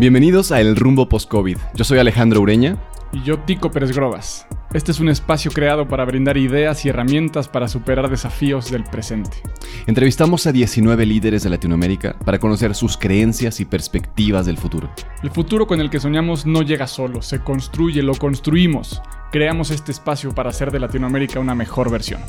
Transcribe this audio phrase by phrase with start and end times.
[0.00, 1.58] Bienvenidos a El Rumbo Post-COVID.
[1.74, 2.78] Yo soy Alejandro Ureña.
[3.12, 4.46] Y yo, Tico Pérez Grobas.
[4.72, 9.36] Este es un espacio creado para brindar ideas y herramientas para superar desafíos del presente.
[9.86, 14.88] Entrevistamos a 19 líderes de Latinoamérica para conocer sus creencias y perspectivas del futuro.
[15.22, 19.02] El futuro con el que soñamos no llega solo, se construye, lo construimos.
[19.30, 22.20] Creamos este espacio para hacer de Latinoamérica una mejor versión.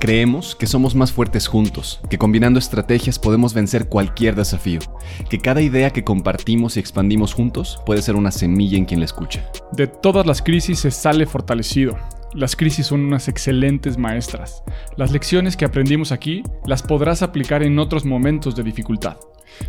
[0.00, 4.80] Creemos que somos más fuertes juntos, que combinando estrategias podemos vencer cualquier desafío,
[5.28, 9.06] que cada idea que compartimos y expandimos juntos puede ser una semilla en quien la
[9.06, 9.48] escucha.
[9.70, 11.96] De todas las crisis se sale fortalecido.
[12.32, 14.62] Las crisis son unas excelentes maestras.
[14.96, 19.16] Las lecciones que aprendimos aquí las podrás aplicar en otros momentos de dificultad.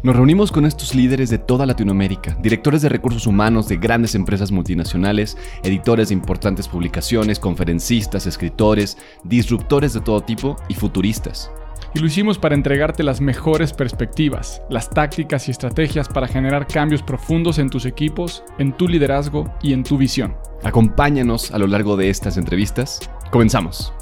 [0.03, 4.51] Nos reunimos con estos líderes de toda Latinoamérica, directores de recursos humanos de grandes empresas
[4.51, 11.51] multinacionales, editores de importantes publicaciones, conferencistas, escritores, disruptores de todo tipo y futuristas.
[11.93, 17.03] Y lo hicimos para entregarte las mejores perspectivas, las tácticas y estrategias para generar cambios
[17.03, 20.35] profundos en tus equipos, en tu liderazgo y en tu visión.
[20.63, 23.09] Acompáñanos a lo largo de estas entrevistas.
[23.29, 23.93] Comenzamos.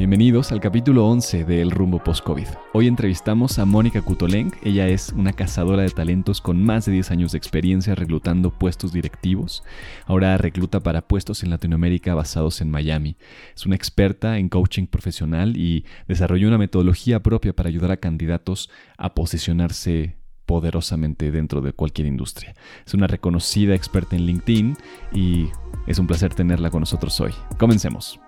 [0.00, 2.46] Bienvenidos al capítulo 11 de El Rumbo Post-COVID.
[2.72, 4.50] Hoy entrevistamos a Mónica Kutoleng.
[4.62, 8.94] Ella es una cazadora de talentos con más de 10 años de experiencia reclutando puestos
[8.94, 9.62] directivos.
[10.06, 13.18] Ahora recluta para puestos en Latinoamérica basados en Miami.
[13.54, 18.70] Es una experta en coaching profesional y desarrolló una metodología propia para ayudar a candidatos
[18.96, 22.54] a posicionarse poderosamente dentro de cualquier industria.
[22.86, 24.78] Es una reconocida experta en LinkedIn
[25.12, 25.48] y
[25.86, 27.34] es un placer tenerla con nosotros hoy.
[27.58, 28.18] Comencemos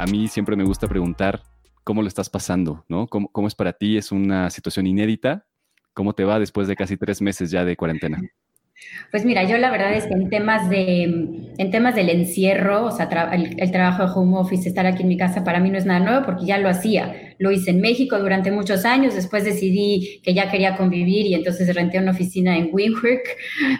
[0.00, 1.42] a mí siempre me gusta preguntar
[1.84, 3.06] cómo lo estás pasando, ¿no?
[3.06, 3.98] ¿Cómo, es para ti?
[3.98, 5.46] ¿Es una situación inédita?
[5.92, 8.18] ¿Cómo te va después de casi tres meses ya de cuarentena?
[9.10, 12.90] Pues mira, yo la verdad es que en temas de, en temas del encierro, o
[12.90, 15.84] sea, el, trabajo de home office, estar aquí en mi casa, para mí no es
[15.84, 17.34] nada nuevo porque ya lo hacía.
[17.38, 21.74] Lo hice en México durante muchos años, después decidí que ya quería convivir y entonces
[21.74, 23.20] renté una oficina en Windhoek,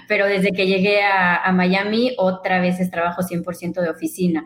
[0.06, 4.44] pero desde que llegué a, a Miami, otra vez es trabajo 100% de oficina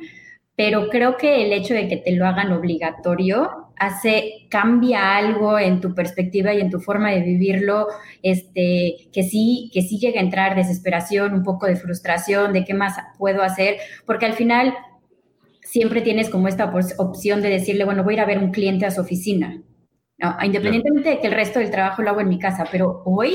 [0.57, 5.81] pero creo que el hecho de que te lo hagan obligatorio hace, cambia algo en
[5.81, 7.89] tu perspectiva y en tu forma de vivirlo,
[8.23, 12.73] este, que sí, que sí llega a entrar desesperación, un poco de frustración, de qué
[12.73, 14.75] más puedo hacer, porque al final
[15.63, 18.87] siempre tienes como esta opción de decirle, bueno, voy a ir a ver un cliente
[18.87, 19.61] a su oficina,
[20.43, 23.35] independientemente de que el resto del trabajo lo hago en mi casa, pero hoy,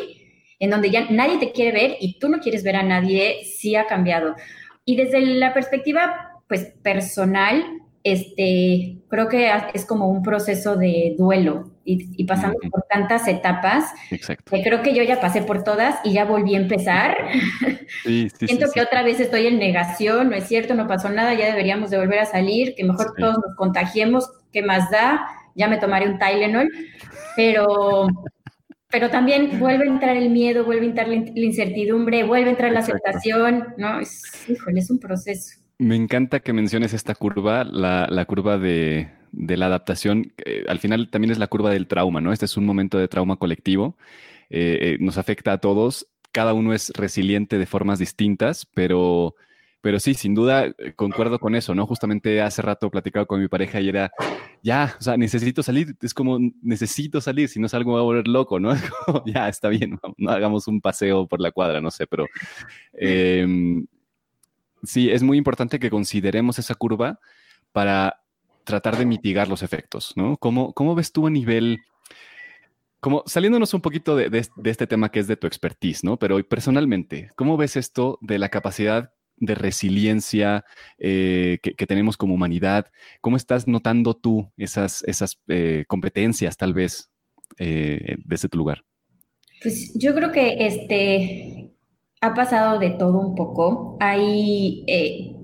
[0.57, 3.75] en donde ya nadie te quiere ver y tú no quieres ver a nadie, sí
[3.75, 4.35] ha cambiado.
[4.85, 7.63] Y desde la perspectiva pues personal,
[8.03, 13.85] este, creo que es como un proceso de duelo y, pasando por tantas etapas.
[14.11, 14.55] Exacto.
[14.55, 17.15] Que creo que yo ya pasé por todas y ya volví a empezar.
[18.03, 21.33] Sí, sí, Siento que otra vez estoy en negación, no es cierto, no pasó nada,
[21.33, 25.25] ya deberíamos de volver a salir, que mejor todos nos contagiemos, ¿qué más da?
[25.55, 26.69] Ya me tomaré un Tylenol,
[27.35, 28.07] pero
[28.91, 32.71] pero también vuelve a entrar el miedo, vuelve a entrar la incertidumbre, vuelve a entrar
[32.71, 33.99] la aceptación, ¿no?
[33.99, 35.59] Es, híjole, es un proceso.
[35.81, 40.33] Me encanta que menciones esta curva, la, curva de, la adaptación.
[40.67, 42.33] al final también es la curva del trauma, ¿no?
[42.33, 43.95] Este es un momento de trauma colectivo.
[44.49, 46.05] Eh, eh, nos afecta a todos.
[46.33, 49.35] Cada uno es resiliente de formas distintas, pero,
[49.79, 51.87] pero sí, sin duda eh, concuerdo con eso, ¿no?
[51.87, 54.11] Justamente hace rato platicaba con mi pareja y era,
[54.61, 55.95] ya, o sea, necesito salir.
[56.01, 58.73] Es como, necesito salir, si no salgo me voy a volver loco, ¿no?
[59.25, 62.25] ya, está bien, no hagamos un paseo por la cuadra, no sé, pero...
[64.83, 67.19] Sí, es muy importante que consideremos esa curva
[67.71, 68.21] para
[68.63, 70.37] tratar de mitigar los efectos, ¿no?
[70.37, 71.79] ¿Cómo, cómo ves tú a nivel,
[72.99, 76.17] como saliéndonos un poquito de, este tema que es de tu expertise, ¿no?
[76.17, 80.65] Pero personalmente, ¿cómo ves esto de la capacidad de resiliencia
[80.97, 82.91] eh, que, tenemos como humanidad?
[83.21, 87.09] ¿Cómo estás notando tú esas, esas eh, competencias tal vez
[87.57, 88.83] eh, desde tu lugar?
[89.61, 91.68] Pues yo creo que este,
[92.21, 93.97] ha pasado de todo un poco.
[93.99, 95.35] Hay, eh,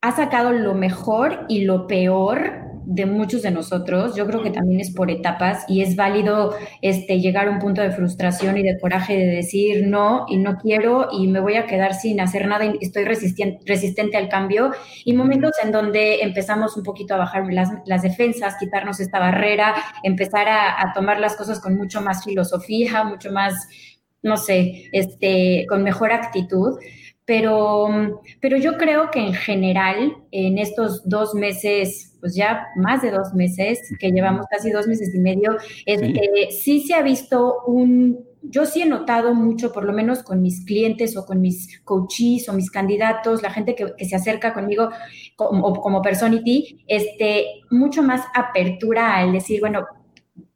[0.00, 4.14] ha sacado lo mejor y lo peor de muchos de nosotros.
[4.14, 7.82] Yo creo que también es por etapas y es válido este, llegar a un punto
[7.82, 11.66] de frustración y de coraje de decir no y no quiero y me voy a
[11.66, 14.70] quedar sin hacer nada y estoy resistente, resistente al cambio.
[15.04, 20.48] Y momentos en donde empezamos un poquito a bajar las, defensas, quitarnos esta barrera, empezar
[20.48, 23.66] a, a tomar las cosas con mucho más filosofía, mucho más
[24.26, 26.78] no sé, este, con mejor actitud.
[27.24, 33.10] Pero, pero yo creo que en general, en estos dos meses, pues ya más de
[33.10, 35.56] dos meses, que llevamos casi dos meses y medio,
[35.86, 36.82] este, sí.
[36.82, 41.16] se ha visto un, yo sí he notado mucho, por lo menos con mis clientes
[41.16, 44.90] o con mis coaches o mis candidatos, la gente que, se acerca conmigo
[45.34, 49.84] como, como personity, este, mucho más apertura al decir, bueno,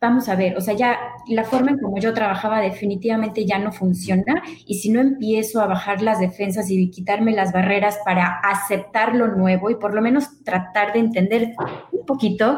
[0.00, 0.99] vamos a ver, o sea, ya
[1.29, 5.67] la forma en como yo trabajaba definitivamente ya no funciona y si no empiezo a
[5.67, 10.43] bajar las defensas y quitarme las barreras para aceptar lo nuevo y por lo menos
[10.43, 11.52] tratar de entender
[11.93, 12.56] un poquito,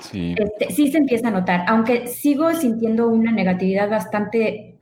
[0.00, 4.78] sí, este, sí se empieza a notar, aunque sigo sintiendo una negatividad bastante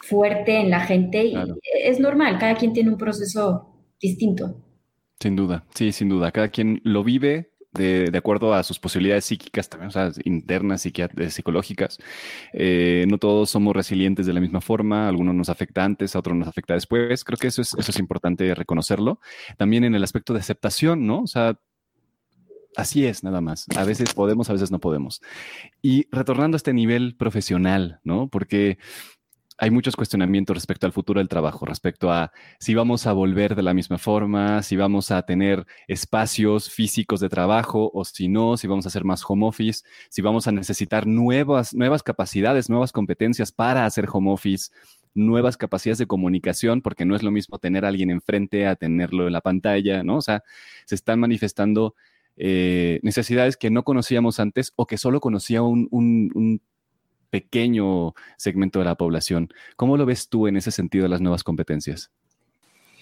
[0.00, 1.36] fuerte en la gente y
[1.84, 4.56] es normal, cada quien tiene un proceso distinto.
[5.20, 6.32] Sin duda, sí, sin duda.
[6.32, 11.98] Cada quien lo vive de, acuerdo a sus posibilidades psíquicas también, o sea, internas, psicológicas.
[12.52, 16.36] Eh, no todos somos resilientes de la misma forma, algunos nos afecta antes, a otros
[16.36, 17.24] nos afecta después.
[17.24, 19.20] Creo que eso es, eso es importante reconocerlo.
[19.56, 21.22] También en el aspecto de aceptación, ¿no?
[21.22, 21.58] O sea,
[22.76, 23.66] así es nada más.
[23.76, 25.22] A veces podemos, a veces no podemos.
[25.80, 28.28] Y retornando a este nivel profesional, ¿no?
[28.28, 28.78] Porque
[29.58, 33.62] hay muchos cuestionamientos respecto al futuro del trabajo, respecto a si vamos a volver de
[33.62, 38.66] la misma forma, si vamos a tener espacios físicos de trabajo o si no, si
[38.66, 43.52] vamos a hacer más home office, si vamos a necesitar nuevas, nuevas capacidades, nuevas competencias
[43.52, 44.70] para hacer home office,
[45.14, 49.26] nuevas capacidades de comunicación, porque no es lo mismo tener a alguien enfrente a tenerlo
[49.26, 50.16] en la pantalla, ¿no?
[50.16, 50.42] O sea,
[50.86, 51.94] se están manifestando
[52.36, 56.62] eh, necesidades que no conocíamos antes o que solo conocía un, un
[57.32, 59.48] pequeño segmento de la población.
[59.76, 62.10] ¿Cómo lo ves tú en ese sentido de las nuevas competencias?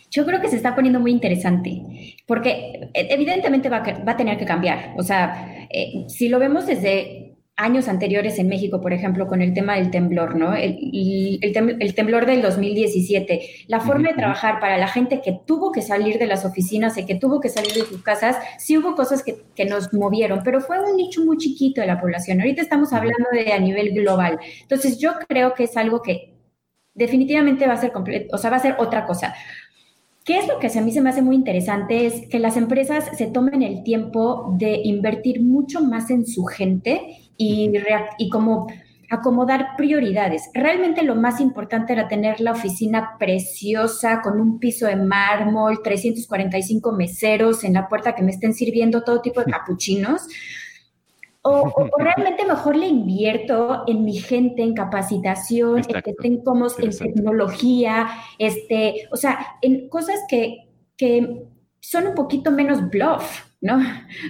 [0.08, 4.44] Yo creo que se está poniendo muy interesante, porque e, evidentemente va a, tener que
[4.44, 4.94] cambiar.
[4.96, 7.29] O sea, eh, si lo vemos desde
[7.60, 10.54] años anteriores en México, por ejemplo, con el tema del temblor, ¿no?
[10.54, 15.82] El, el, temblor del 2017, la forma de trabajar para la gente que tuvo que
[15.82, 19.22] salir de las oficinas y que tuvo que salir de sus casas, sí hubo cosas
[19.22, 22.40] que, que nos movieron, pero fue un nicho muy chiquito de la población.
[22.40, 24.38] Ahorita estamos hablando de a nivel global.
[24.62, 26.34] Entonces, yo creo que es algo que
[26.94, 27.92] definitivamente va a ser
[28.32, 29.34] o sea, va a ser otra cosa.
[30.24, 32.06] ¿Qué es lo que a mí se me hace muy interesante?
[32.06, 37.29] Es que las empresas se tomen el tiempo de invertir mucho más en su gente
[37.42, 37.72] y,
[38.18, 38.66] y como
[39.08, 40.50] acomodar prioridades.
[40.52, 46.92] Realmente lo más importante era tener la oficina preciosa con un piso de mármol, 345
[46.92, 50.28] meseros en la puerta que me estén sirviendo todo tipo de capuchinos.
[51.42, 56.96] O, realmente mejor le invierto en mi gente, en capacitación, en que estén cómodos, en
[56.96, 58.06] tecnología,
[58.38, 61.46] este, o sea, en cosas que, que
[61.80, 63.80] son un poquito menos bluff, ¿no?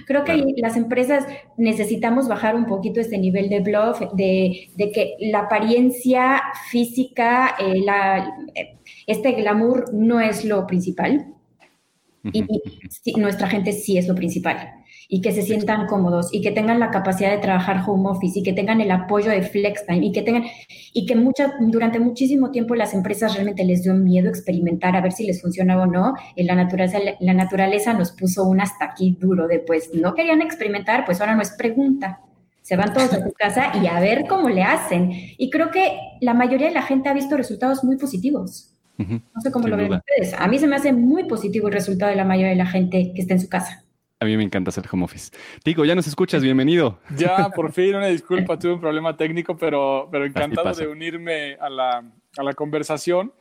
[0.07, 1.25] Creo que las empresas
[1.57, 8.33] necesitamos bajar un poquito este nivel de bluff, de, que la apariencia física, eh, la,
[8.55, 8.77] eh,
[9.07, 11.27] este glamour no es lo principal.
[12.23, 12.45] Y,
[13.19, 14.80] nuestra gente sí es lo principal
[15.13, 18.43] y que se sientan cómodos y que tengan la capacidad de trabajar home office y
[18.43, 20.45] que tengan el apoyo de flex time y que tengan
[20.93, 25.11] y que mucha, durante muchísimo tiempo las empresas realmente les dio miedo experimentar a ver
[25.11, 26.13] si les funcionaba o no.
[26.37, 30.41] En la naturaleza, la naturaleza nos puso un hasta aquí duro de pues no querían
[30.41, 32.21] experimentar, pues ahora no es pregunta.
[32.61, 35.11] Se van todos a su casa y a ver cómo le hacen.
[35.37, 35.91] Y creo que
[36.21, 38.77] la mayoría de la gente ha visto resultados muy positivos.
[38.97, 40.33] No sé cómo lo ven ustedes.
[40.39, 43.11] A mí se me hace muy positivo el resultado de la mayoría de la gente
[43.13, 43.83] que está en su casa.
[44.21, 45.31] A mí me encanta hacer home office.
[45.63, 46.99] Tico, ya nos escuchas, bienvenido.
[47.17, 51.67] Ya, por fin, una disculpa, tuve un problema técnico, pero, pero encantado de unirme a
[51.71, 52.03] la,
[52.37, 53.33] a la conversación.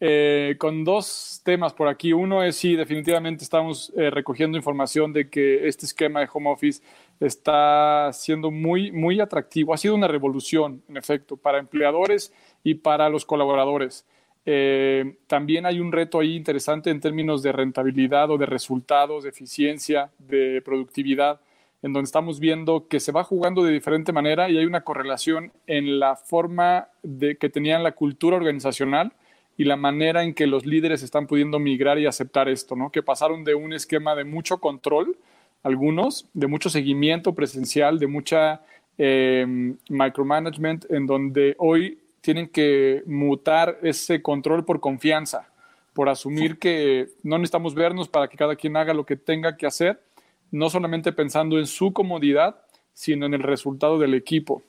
[0.00, 2.12] Eh, con dos temas por aquí.
[2.12, 6.82] Uno es sí, definitivamente estamos eh, recogiendo información de que este esquema de home office
[7.20, 9.72] está siendo muy, muy atractivo.
[9.72, 12.32] Ha sido una revolución, en efecto, para empleadores
[12.64, 14.04] y para los colaboradores.
[14.46, 19.30] Eh, también hay un reto ahí interesante en términos de rentabilidad o de resultados, de
[19.30, 21.40] eficiencia, de productividad,
[21.82, 25.52] en donde estamos viendo que se va jugando de diferente manera y hay una correlación
[25.66, 29.12] en la forma de que tenían la cultura organizacional
[29.56, 32.90] y la manera en que los líderes están pudiendo migrar y aceptar esto, ¿no?
[32.90, 35.16] Que pasaron de un esquema de mucho control,
[35.62, 38.62] algunos, de mucho seguimiento presencial, de mucha
[38.98, 39.46] eh,
[39.88, 45.46] micromanagement, en donde hoy tienen que mutar ese control por confianza,
[45.92, 49.66] por asumir que no necesitamos vernos para que cada quien haga lo que tenga que
[49.66, 50.02] hacer,
[50.50, 52.62] no solamente pensando en su comodidad,
[52.94, 54.62] sino en el resultado del equipo.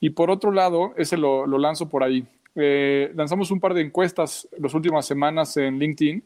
[0.00, 2.26] Y por otro lado, ese lo, lanzo por ahí.
[2.54, 6.22] Eh, lanzamos un par de encuestas las últimas semanas en LinkedIn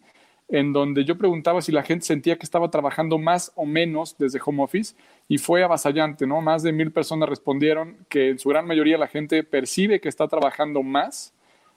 [0.49, 4.41] en donde yo preguntaba si la gente sentía que estaba trabajando más o menos desde
[4.45, 4.95] home office
[5.29, 6.41] y fue avasallante, ¿no?
[6.41, 10.29] Más de mil personas respondieron que en su gran mayoría la gente percibe que está
[10.29, 11.33] trabajando más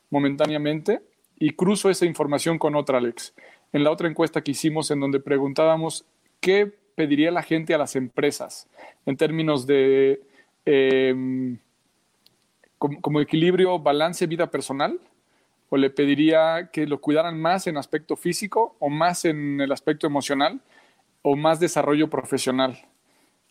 [0.09, 1.01] momentáneamente
[1.39, 3.33] y cruzo esa información con otra, Alex.
[3.71, 6.05] En la otra encuesta que hicimos en donde preguntábamos
[6.39, 8.67] qué pediría la gente a las empresas
[9.05, 10.21] en términos de
[10.65, 11.57] em,
[12.77, 14.99] como equilibrio, balance, vida personal,
[15.69, 20.07] o le pediría que lo cuidaran más en aspecto físico o más en el aspecto
[20.07, 20.61] emocional
[21.21, 22.77] o más desarrollo profesional.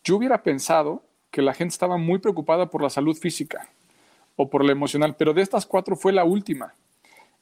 [0.03, 3.69] Yo hubiera pensado que la gente estaba muy preocupada por la salud física
[4.35, 6.73] o por la emocional, pero de estas cuatro fue la última.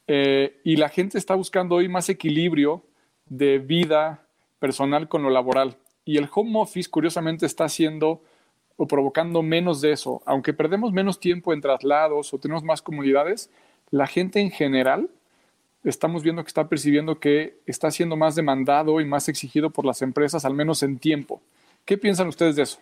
[0.08, 2.84] Eh, y la gente está buscando hoy más equilibrio
[3.26, 4.26] de vida
[4.60, 5.78] personal con lo laboral.
[6.06, 8.22] Y el home office, curiosamente, está haciendo
[8.76, 10.22] o provocando menos de eso.
[10.26, 13.50] Aunque perdemos menos tiempo en traslados o tenemos más comodidades,
[13.94, 15.08] la gente en general
[15.84, 20.02] estamos viendo que está percibiendo que está siendo más demandado y más exigido por las
[20.02, 21.44] empresas, al menos en tiempo.
[21.86, 22.80] ¿Qué piensan ustedes de eso?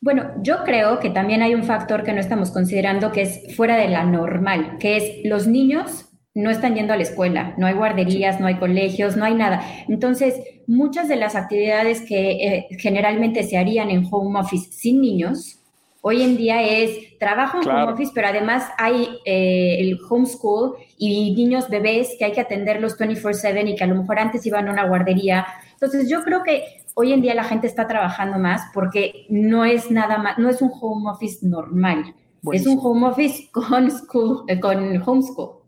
[0.00, 3.76] Bueno, yo creo que también hay un factor que no estamos considerando que es fuera
[3.76, 7.74] de la normal, que es los niños no están yendo a la escuela, no hay
[7.74, 9.62] guarderías, no hay colegios, no hay nada.
[9.88, 15.61] Entonces, muchas de las actividades que eh, generalmente se harían en home office sin niños,
[16.02, 21.34] hoy en día es trabajo en home office, pero además hay eh, el homeschool y
[21.34, 24.72] niños bebés que hay que atenderlos 24/7 y que a lo mejor antes iban a
[24.72, 25.46] una guardería.
[25.72, 29.90] Entonces, yo creo que hoy en día la gente está trabajando más porque no es
[29.90, 32.14] nada más, no es un home office normal,
[32.52, 35.61] es un home office con, school, eh, con homeschool.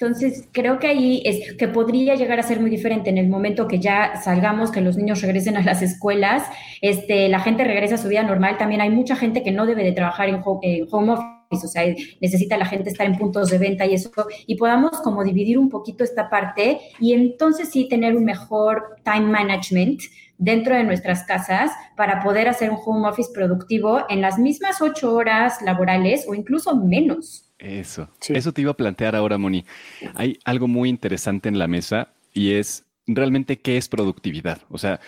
[0.00, 3.66] Entonces, creo que ahí es que podría llegar a ser muy diferente en el momento
[3.66, 6.44] que ya salgamos, que los niños regresen a las escuelas,
[6.82, 8.58] este, la gente regresa a su vida normal.
[8.58, 11.82] También hay mucha gente que no debe de trabajar en home office o sea,
[12.20, 14.10] necesita la gente estar en puntos de venta y eso,
[14.46, 19.26] y podamos como dividir un poquito esta parte y entonces sí tener un mejor time
[19.26, 20.02] management
[20.36, 25.14] dentro de nuestras casas para poder hacer un home office productivo en las mismas ocho
[25.14, 27.47] horas laborales o incluso menos.
[27.58, 29.64] Eso, eso te iba a plantear ahora, Moni.
[30.14, 34.60] Hay algo muy interesante en la mesa y es realmente qué es productividad.
[34.70, 35.00] O sea,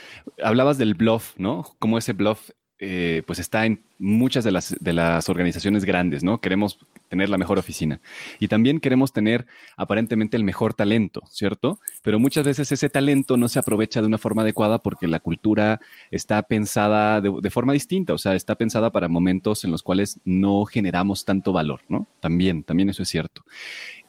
[0.43, 1.65] hablabas del bluff, ¿no?
[1.79, 2.51] Como ese bluff
[2.83, 6.41] eh, pues está en muchas de las, de las organizaciones grandes, ¿no?
[6.41, 6.79] Queremos
[7.11, 8.01] tener la mejor oficina
[8.39, 11.81] y también queremos tener aparentemente el mejor talento, ¿cierto?
[12.03, 15.81] Pero muchas veces ese talento no se aprovecha de una forma adecuada porque la cultura
[16.11, 20.65] está pensada de, forma distinta, o sea, está pensada para momentos en los cuales no
[20.65, 22.09] generamos tanto valor, ¿no?
[22.21, 23.45] También, también eso es cierto.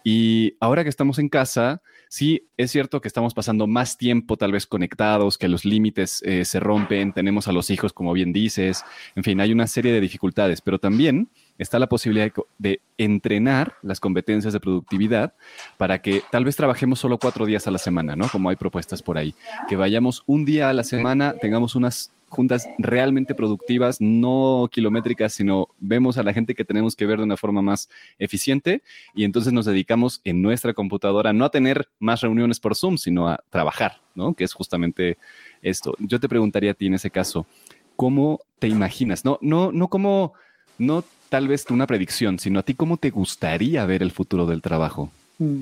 [0.03, 4.51] Y ahora que estamos en casa, sí es cierto que estamos pasando más tiempo tal
[4.51, 8.84] vez conectados, que los límites eh, se rompen, tenemos a los hijos, como bien dices,
[9.15, 11.29] en fin, hay una serie de dificultades, pero también
[11.61, 15.33] está la posibilidad de, entrenar las competencias de productividad
[15.77, 18.27] para que tal vez trabajemos solo cuatro días a la semana, ¿no?
[18.29, 19.33] Como hay propuestas por ahí,
[19.67, 25.69] que vayamos un día a la semana, tengamos unas juntas realmente productivas, no kilométricas, sino
[25.79, 27.89] vemos a la gente que tenemos que ver de una forma más
[28.19, 28.83] eficiente
[29.15, 33.27] y entonces nos dedicamos en nuestra computadora no a tener más reuniones por Zoom, sino
[33.27, 34.35] a trabajar, ¿no?
[34.35, 35.17] Que es justamente
[35.63, 35.95] esto.
[35.97, 37.47] Yo te preguntaría a ti en ese caso,
[37.95, 39.25] ¿cómo te imaginas?
[39.25, 40.33] No, no, no como,
[40.77, 44.61] no tal vez una predicción, sino a ti cómo te gustaría ver el futuro del
[44.61, 45.11] trabajo.
[45.39, 45.61] Mm.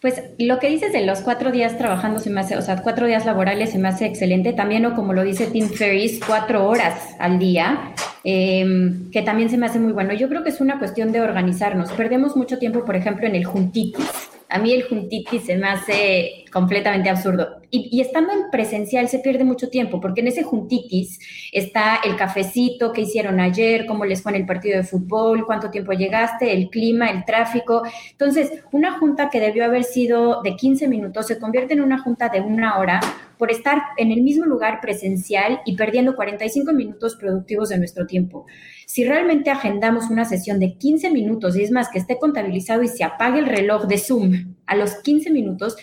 [0.00, 3.08] Pues lo que dices de los cuatro días trabajando se me hace, o sea, cuatro
[3.08, 4.52] días laborales se me hace excelente.
[4.52, 7.92] También, o como lo dice Tim Ferriss, cuatro horas al día,
[8.22, 10.14] em, que también se me hace muy bueno.
[10.14, 11.90] Yo creo que es una cuestión de organizarnos.
[11.90, 14.06] Perdemos mucho tiempo, por ejemplo, en el juntitis.
[14.50, 17.60] A mí el juntitis se me hace completamente absurdo.
[17.70, 21.18] Y, estando en presencial se pierde mucho tiempo, porque en ese juntitis
[21.52, 25.70] está el cafecito que hicieron ayer, cómo les fue en el partido de fútbol, cuánto
[25.70, 27.82] tiempo llegaste, el clima, el tráfico.
[28.10, 32.30] Entonces, una junta que debió haber sido de 15 minutos se convierte en una junta
[32.30, 33.00] de una hora
[33.36, 38.46] por estar en el mismo lugar presencial y perdiendo 45 minutos productivos de nuestro tiempo.
[38.90, 42.88] Si realmente agendamos una sesión de 15 minutos, y es más, que esté contabilizado y
[42.88, 45.76] se apague el reloj de Zoom a los 15 minutos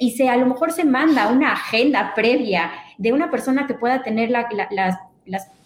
[0.00, 4.02] y se, a lo mejor se manda una agenda previa de una persona que pueda
[4.02, 4.46] tener las,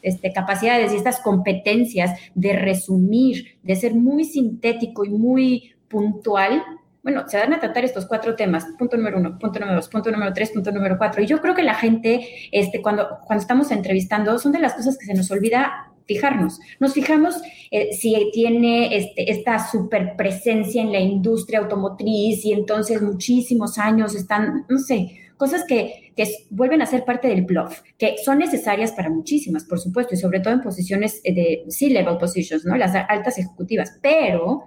[0.02, 6.61] este, capacidades y estas competencias de resumir, de ser muy sintético y muy puntual,
[7.04, 10.11] bueno, se van a tratar estos cuatro temas, punto número uno, punto número dos, punto
[10.11, 11.23] número tres, punto número cuatro.
[11.23, 14.99] Y yo creo que la gente, este, cuando, cuando estamos entrevistando, son de las cosas
[14.99, 16.58] que se nos olvida fijarnos.
[16.80, 17.36] Nos fijamos
[17.70, 24.16] eh, si tiene este, esta super presencia en la industria automotriz y entonces muchísimos años
[24.16, 28.90] están, no sé, cosas que, que vuelven a ser parte del bluff, que son necesarias
[28.90, 32.76] para muchísimas, por supuesto, y sobre todo en posiciones de C-level positions, ¿no?
[32.76, 34.64] Las altas ejecutivas, pero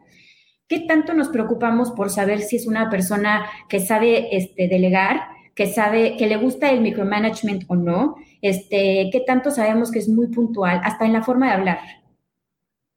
[0.70, 5.24] ¿qué tanto nos preocupamos por saber si es una persona que sabe este, delegar,
[5.56, 10.10] que sabe, que le gusta el micromanagement o no, este, qué tanto sabemos que es
[10.10, 11.80] muy puntual, hasta en la forma de hablar.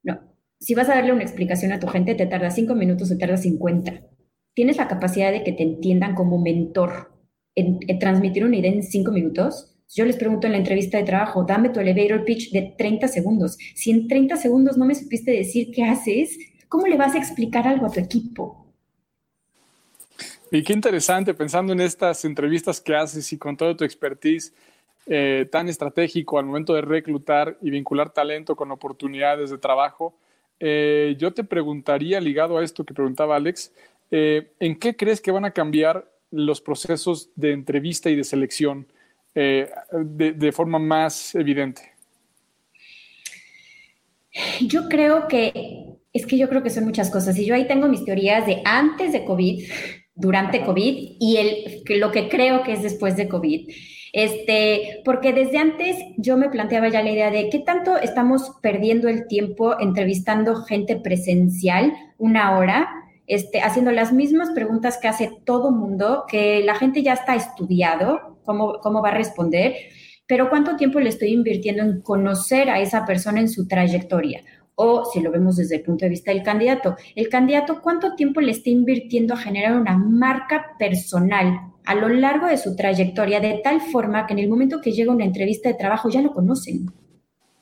[0.03, 0.19] No,
[0.59, 3.37] si vas a darle una explicación a tu gente, te tarda cinco minutos, te tarda
[3.37, 4.03] 50.
[4.55, 7.13] ¿Tienes la capacidad de que te entiendan como mentor
[7.55, 9.73] en, transmitir una idea en cinco minutos?
[9.95, 13.57] Yo les pregunto en la entrevista de trabajo, dame tu elevator pitch de 30 segundos.
[13.77, 16.37] Si en 30 segundos no me supiste decir qué haces,
[16.69, 18.67] ¿cómo le vas a explicar algo a tu equipo?
[20.51, 24.53] Y qué interesante, pensando en estas entrevistas que haces y con toda tu expertise,
[25.09, 30.19] eh, tan estratégico al momento de reclutar y vincular talento con oportunidades de trabajo.
[30.59, 33.73] Eh, yo te preguntaría, ligado a esto que preguntaba Alex,
[34.11, 38.89] eh, ¿en qué crees que van a cambiar los procesos de entrevista y de selección
[39.33, 41.93] de, forma más evidente?
[44.63, 47.87] Yo creo que, es que yo creo que son muchas cosas y yo ahí tengo
[47.87, 49.69] mis teorías de antes de COVID,
[50.17, 53.69] durante COVID y el, lo que creo que es después de COVID.
[54.17, 59.09] Este, porque desde antes yo me planteaba ya la idea de qué tanto estamos perdiendo
[59.09, 62.89] el tiempo entrevistando gente presencial una hora,
[63.27, 68.39] este, haciendo las mismas preguntas que hace todo mundo, que la gente ya está estudiado
[68.47, 69.75] cómo, cómo va a responder,
[70.27, 74.43] pero cuánto tiempo le estoy invirtiendo en conocer a esa persona en su trayectoria.
[74.77, 78.41] O si lo vemos desde el punto de vista del candidato, el candidato cuánto tiempo
[78.41, 83.61] le está invirtiendo a generar una marca personal a lo largo de su trayectoria de
[83.65, 86.87] tal forma que en el momento que llega una entrevista de trabajo ya lo conocen.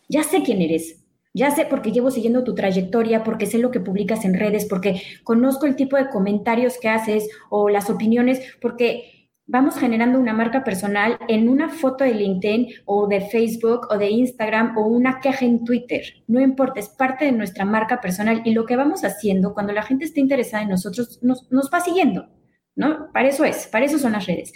[0.08, 1.04] Ya sé quién eres.
[1.36, 5.02] Ya sé porque llevo siguiendo tu trayectoria, porque sé lo que publicas en redes, porque
[5.24, 9.13] conozco el tipo de comentarios que haces o las opiniones, porque
[9.46, 14.08] vamos generando una marca personal en una foto de LinkedIn o de Facebook o de
[14.08, 16.02] Instagram o una queja en Twitter.
[16.26, 19.82] No importa, es parte de nuestra marca personal y lo que vamos haciendo cuando la
[19.82, 22.28] gente está interesada en nosotros nos, nos va siguiendo.
[22.76, 23.12] ¿no?
[23.12, 24.52] Para eso es, para eso son las redes.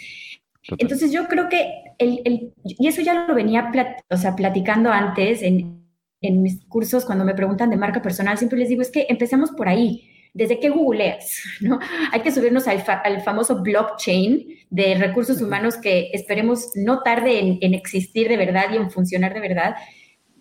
[0.77, 3.71] Entonces yo creo que, el, y eso ya lo venía
[4.09, 5.83] o sea, platicando antes en,
[6.21, 9.51] en, mis cursos, cuando me preguntan de marca personal, siempre les digo, es que empecemos
[9.51, 11.79] por ahí, desde que googleas, ¿no?
[12.11, 17.57] Hay que subirnos al, al famoso blockchain de recursos humanos que esperemos no tarde en,
[17.61, 19.75] en, existir de verdad y en funcionar de verdad.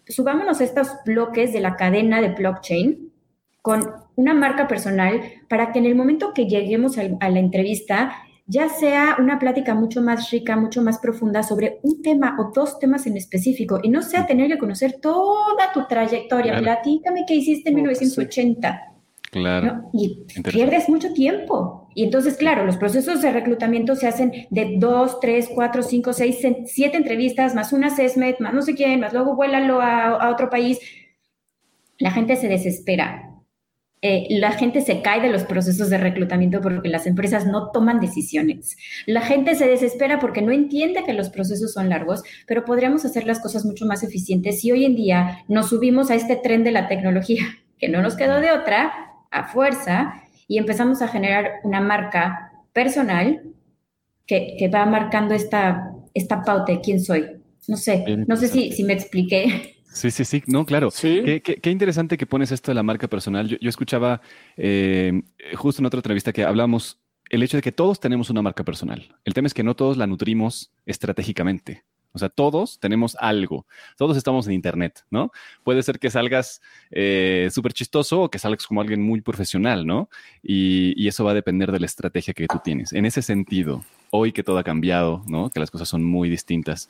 [0.06, 3.12] Subámonos a estos bloques de la cadena de blockchain
[3.62, 8.14] con una marca personal para que en el momento que lleguemos a, la entrevista
[8.46, 12.78] ya sea una plática mucho más rica, mucho más profunda sobre un tema o dos
[12.78, 16.58] temas en específico y no sea tener que conocer toda tu trayectoria.
[16.58, 18.97] Platícame qué hiciste en 1980.
[19.30, 19.90] Claro.
[19.92, 21.88] Y pierdes mucho tiempo.
[21.94, 26.38] Y entonces, claro, los procesos de reclutamiento se hacen de dos, tres, cuatro, cinco, seis,
[26.64, 30.48] siete entrevistas, más una assessment, más no sé quién, más luego vuélalo a, a otro
[30.48, 30.78] país.
[31.98, 33.28] La gente se desespera
[34.00, 37.98] eh, la gente se cae de los procesos de reclutamiento porque las empresas no toman
[37.98, 38.76] decisiones.
[39.06, 43.26] La gente se desespera porque no entiende que los procesos son largos, pero podríamos hacer
[43.26, 46.70] las cosas mucho más eficientes si hoy en día nos subimos a este tren de
[46.70, 47.42] la tecnología,
[47.78, 53.42] que no nos quedó de otra, a fuerza, y empezamos a generar una marca personal
[54.26, 57.26] que, que va marcando esta, esta pauta de quién soy.
[57.66, 59.74] No sé, no sé si, si me expliqué.
[59.92, 60.90] Sí, sí, sí, no, claro.
[60.90, 63.48] Qué, qué, interesante que pones esto de la marca personal.
[63.48, 64.20] Yo, escuchaba
[64.56, 65.22] eh,
[65.56, 69.16] justo en otra entrevista que hablamos el hecho de que todos tenemos una marca personal.
[69.24, 71.84] El tema es que no todos la nutrimos estratégicamente.
[72.12, 73.66] O sea, todos tenemos algo.
[73.96, 75.30] Todos estamos en Internet, ¿no?
[75.62, 80.08] Puede ser que salgas eh, súper chistoso o que salgas como alguien muy profesional, ¿no?
[80.42, 82.92] Y, y, eso va a depender de la estrategia que tú tienes.
[82.92, 85.50] En ese sentido, hoy que todo ha cambiado, ¿no?
[85.50, 86.88] Que las cosas son muy distintas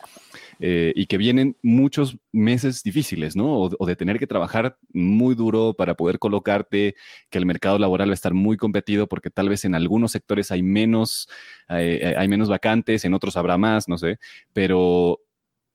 [0.60, 3.58] eh, y que vienen muchos meses difíciles, ¿no?
[3.58, 6.94] O, de tener que trabajar muy duro para poder colocarte,
[7.30, 10.50] que el mercado laboral va a estar muy competido porque tal vez en algunos sectores
[10.50, 11.28] hay menos,
[11.68, 14.18] eh, hay menos vacantes, en otros habrá más, no sé,
[14.52, 15.20] pero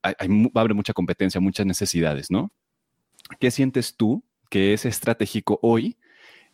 [0.01, 2.51] hay, va a haber mucha competencia, muchas necesidades, ¿no?
[3.39, 5.97] ¿Qué sientes tú que es estratégico hoy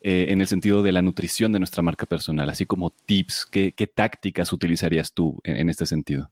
[0.02, 3.92] eh, en el sentido de la nutrición de nuestra marca personal, así como tips, qué,
[3.94, 6.32] tácticas utilizarías tú en, este sentido?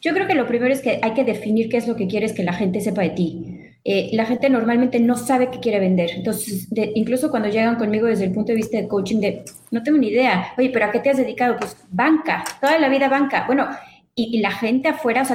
[0.00, 2.32] Yo creo que lo primero es que hay que definir qué es lo que quieres
[2.32, 3.58] que la gente sepa de ti.
[3.84, 6.10] Eh, la gente normalmente no sabe qué quiere vender.
[6.12, 9.98] Entonces, incluso cuando llegan conmigo desde el punto de vista de coaching, de no tengo
[9.98, 11.56] ni idea, oye, pero ¿a qué te has dedicado?
[11.58, 13.46] Pues banca, toda la vida banca.
[13.48, 13.68] Bueno,
[14.14, 15.26] y, la gente afuera,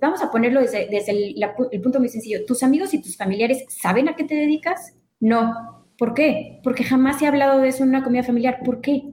[0.00, 2.44] vamos a ponerlo desde, desde el punto muy sencillo.
[2.46, 4.94] ¿Tus amigos y tus familiares saben a qué te dedicas?
[5.18, 5.77] No.
[5.98, 6.60] ¿Por qué?
[6.62, 8.60] Porque jamás he hablado de eso en una comida familiar.
[8.64, 9.12] ¿Por qué?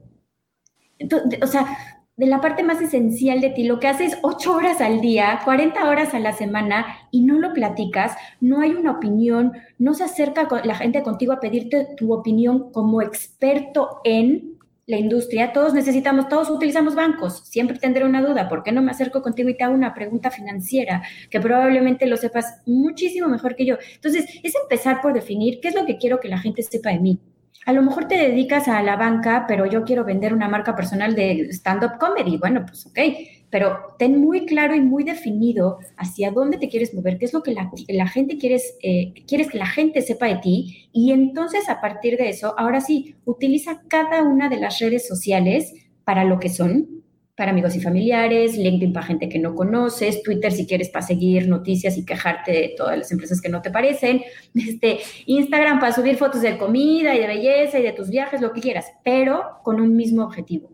[1.42, 1.78] o sea,
[2.18, 5.90] de la parte más esencial de ti, lo que haces ocho horas al día, 40
[5.90, 10.48] horas a la semana y no lo platicas, no hay una opinión, no se acerca
[10.64, 14.55] la gente contigo a pedirte tu opinión como experto en,
[14.88, 17.40] la industria, todos necesitamos, todos utilizamos bancos.
[17.46, 20.30] Siempre tendré una duda, ¿por qué no me acerco contigo y te hago una pregunta
[20.30, 23.78] financiera que probablemente lo sepas muchísimo mejor que yo?
[23.96, 27.00] Entonces, es empezar por definir qué es lo que quiero que la gente sepa de
[27.00, 27.20] mí.
[27.66, 31.16] A lo mejor te dedicas a la banca, pero yo quiero vender una marca personal
[31.16, 32.38] de stand-up comedy.
[32.38, 33.00] Bueno, pues ok,
[33.50, 37.44] pero ten muy claro y muy definido hacia dónde te quieres mover, qué es lo
[37.44, 41.82] que la, gente quieres, eh, quieres que la gente sepa de ti y entonces a
[41.82, 46.50] partir de eso, ahora sí, utiliza cada una de las redes sociales para lo que
[46.50, 47.04] son,
[47.36, 51.50] para amigos y familiares, LinkedIn para gente que no conoces, Twitter si quieres para seguir
[51.50, 54.22] noticias y quejarte de todas las empresas que no te parecen,
[54.56, 58.54] este, Instagram para subir fotos de comida y de belleza y de tus viajes, lo
[58.54, 60.70] que quieras, pero con un mismo objetivo,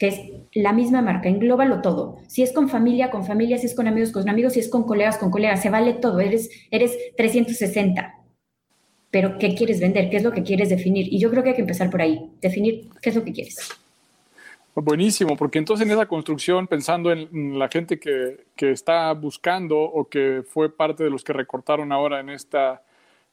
[0.00, 0.20] que es
[0.54, 2.16] la misma marca, englóbalo todo.
[2.26, 4.84] Si es con familia, con familia, si es con amigos, con amigos, si es con
[4.84, 8.14] colegas, con colegas, se vale todo, eres, eres 360.
[9.10, 10.08] Pero, ¿qué quieres vender?
[10.08, 11.06] ¿Qué es lo que quieres definir?
[11.12, 13.58] Y yo creo que hay que empezar por ahí, definir qué es lo que quieres.
[14.74, 20.08] Buenísimo, porque entonces en esa construcción, pensando en la gente que, que, está buscando o
[20.08, 22.82] que fue parte de los que recortaron ahora en, esta,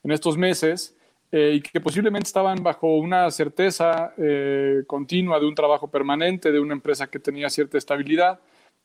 [0.04, 0.97] en estos meses
[1.32, 6.60] eh, y que posiblemente estaban bajo una certeza eh, continua de un trabajo permanente, de
[6.60, 8.40] una empresa que tenía cierta estabilidad,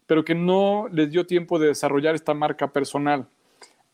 [0.07, 3.29] pero que no les dio tiempo de desarrollar esta marca personal.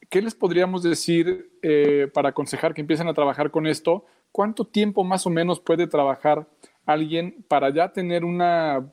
[0.09, 4.07] ¿Qué les podríamos decir eh, para aconsejar que empiecen a trabajar con esto?
[4.33, 6.47] ¿Cuánto tiempo más o menos puede trabajar
[6.87, 8.91] alguien para ya tener una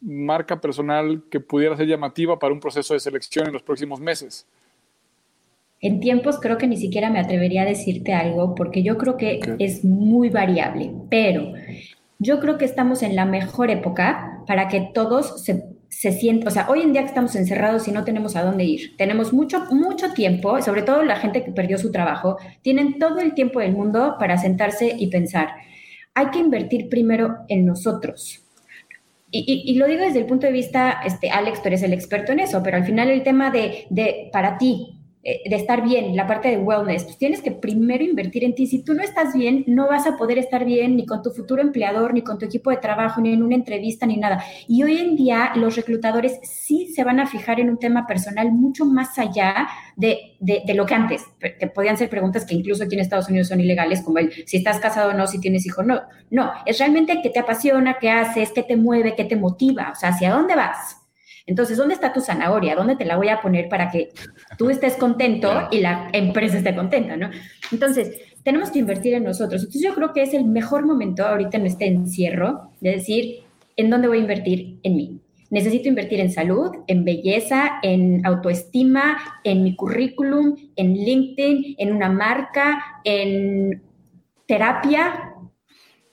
[0.00, 4.48] marca personal que pudiera ser llamativa para un proceso de selección en los próximos meses?
[5.82, 9.40] En tiempos creo que ni siquiera me atrevería a decirte algo porque yo creo que
[9.58, 11.52] es muy variable, pero
[12.18, 16.50] yo creo que estamos en la mejor época para que todos se, se sientan, o
[16.50, 19.64] sea, hoy en día que estamos encerrados y no tenemos a dónde ir, tenemos mucho,
[19.72, 23.72] mucho tiempo, sobre todo la gente que perdió su trabajo, tienen todo el tiempo del
[23.72, 25.48] mundo para sentarse y pensar
[26.14, 28.40] hay que invertir primero en nosotros.
[29.34, 32.40] Y, lo digo desde el punto de vista, este, Alex, tú eres el experto en
[32.40, 36.48] eso, pero al final el tema de, de para ti, de estar bien, la parte
[36.48, 38.66] de wellness, pues tienes que primero invertir en ti.
[38.66, 41.62] Si tú no estás bien, no vas a poder estar bien ni con tu futuro
[41.62, 44.42] empleador, ni con tu equipo de trabajo, ni en una entrevista, ni nada.
[44.66, 48.50] Y hoy en día los reclutadores sí se van a fijar en un tema personal
[48.50, 52.96] mucho más allá de, de, lo que antes, que podían ser preguntas que incluso aquí
[52.96, 55.86] en Estados Unidos son ilegales, como el si estás casado o no, si tienes hijos,
[55.86, 56.00] no.
[56.30, 59.94] No, es realmente qué te apasiona, qué haces, qué te mueve, qué te motiva, o
[59.94, 61.01] sea, hacia dónde vas.
[61.46, 62.74] Entonces, ¿dónde está tu zanahoria?
[62.74, 64.10] ¿Dónde te la voy a poner para que
[64.56, 67.30] tú estés contento y la empresa esté contenta, ¿no?
[67.70, 69.62] Entonces, tenemos que invertir en nosotros.
[69.62, 73.40] Entonces, yo creo que es el mejor momento ahorita en este encierro de decir,
[73.76, 74.78] ¿en dónde voy a invertir?
[74.82, 75.20] En mí.
[75.50, 82.08] Necesito invertir en salud, en belleza, en autoestima, en mi currículum, en LinkedIn, en una
[82.08, 83.82] marca, en
[84.46, 85.34] terapia.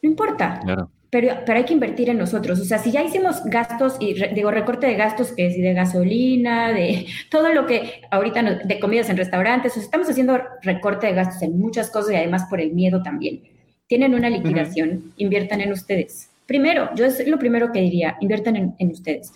[0.02, 0.60] No importa.
[0.62, 2.60] Claro pero, pero hay que invertir en nosotros.
[2.60, 6.72] O sea, si ya hicimos gastos, y digo, recorte de gastos, que es de gasolina,
[6.72, 11.14] de todo lo que ahorita, de comidas en restaurantes, o sea, estamos haciendo recorte de
[11.14, 13.42] gastos en muchas cosas y además por el miedo también.
[13.88, 16.30] Tienen una liquidación, inviertan en ustedes.
[16.46, 19.34] Primero, yo es lo primero que diría, inviertan en, en ustedes.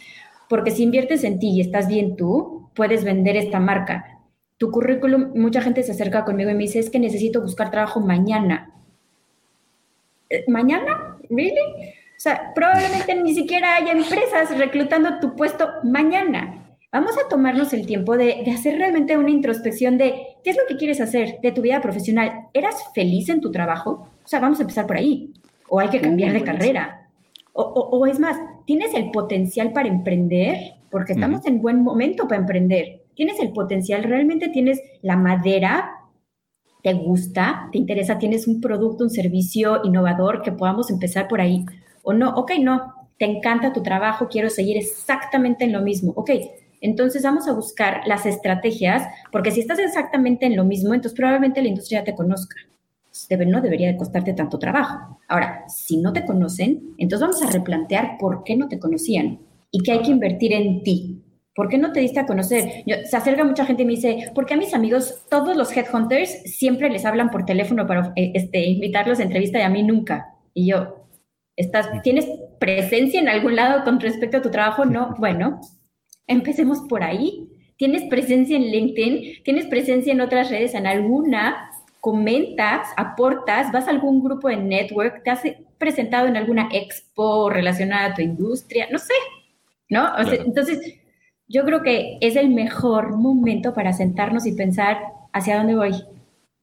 [0.48, 4.20] Porque si inviertes en ti y estás bien tú, puedes vender esta marca.
[4.58, 8.00] Tu currículum, mucha gente se acerca conmigo y me dice, es que necesito buscar trabajo
[8.00, 8.72] mañana.
[10.30, 11.13] Eh, ¿Mañana?
[11.30, 11.60] ¿Really?
[11.60, 16.64] O sea, probablemente ni siquiera haya empresas reclutando tu puesto mañana.
[16.92, 20.78] Vamos a tomarnos el tiempo de, hacer realmente una introspección de qué es lo que
[20.78, 22.48] quieres hacer de tu vida profesional.
[22.54, 24.08] ¿Eras feliz en tu trabajo?
[24.24, 25.34] O sea, vamos a empezar por ahí.
[25.68, 27.10] O hay que cambiar de carrera.
[27.52, 30.76] O, es más, ¿tienes el potencial para emprender?
[30.92, 33.02] Porque estamos en buen momento para emprender.
[33.16, 34.04] ¿Tienes el potencial?
[34.04, 36.03] ¿Realmente tienes la madera
[36.84, 41.66] te gusta, te interesa, tienes un producto, un servicio innovador que podamos empezar por ahí.
[42.04, 46.12] O no, ok, no, te encanta tu trabajo, quiero seguir exactamente en lo mismo.
[46.18, 46.32] Ok,
[46.82, 51.62] entonces vamos a buscar las estrategias, porque si estás exactamente en lo mismo, entonces probablemente
[51.62, 52.58] la industria te conozca.
[53.30, 55.20] Debe, no debería de costarte tanto trabajo.
[55.30, 59.40] Ahora, si no te conocen, entonces vamos a replantear por qué no te conocían
[59.72, 61.23] y que hay que invertir en ti.
[61.56, 62.84] ¿Por qué no te diste a conocer?
[63.06, 66.90] se acerca mucha gente y me dice, porque a mis amigos, todos los headhunters, siempre
[66.90, 70.34] les hablan por teléfono para eh, este, invitarlos a entrevista y a mí nunca.
[70.56, 71.08] Y yo,
[71.56, 72.28] ¿estás, ¿tienes
[72.60, 74.86] presencia en algún lado con respecto a tu trabajo?
[74.86, 75.62] No, bueno,
[76.26, 77.48] empecemos por ahí.
[77.78, 79.44] ¿Tienes presencia en LinkedIn?
[79.44, 80.74] ¿Tienes presencia en otras redes?
[80.74, 81.70] ¿En alguna?
[82.00, 82.88] ¿Comentas?
[82.98, 83.72] ¿Aportas?
[83.72, 85.24] ¿Vas a algún grupo de network?
[85.24, 85.42] ¿Te has
[85.78, 88.88] presentado en alguna expo relacionada a tu industria?
[88.92, 89.14] No sé,
[89.90, 90.08] ¿no?
[90.18, 91.03] entonces
[91.48, 95.00] yo creo que es el mejor momento para sentarnos y pensar
[95.32, 95.92] hacia dónde voy.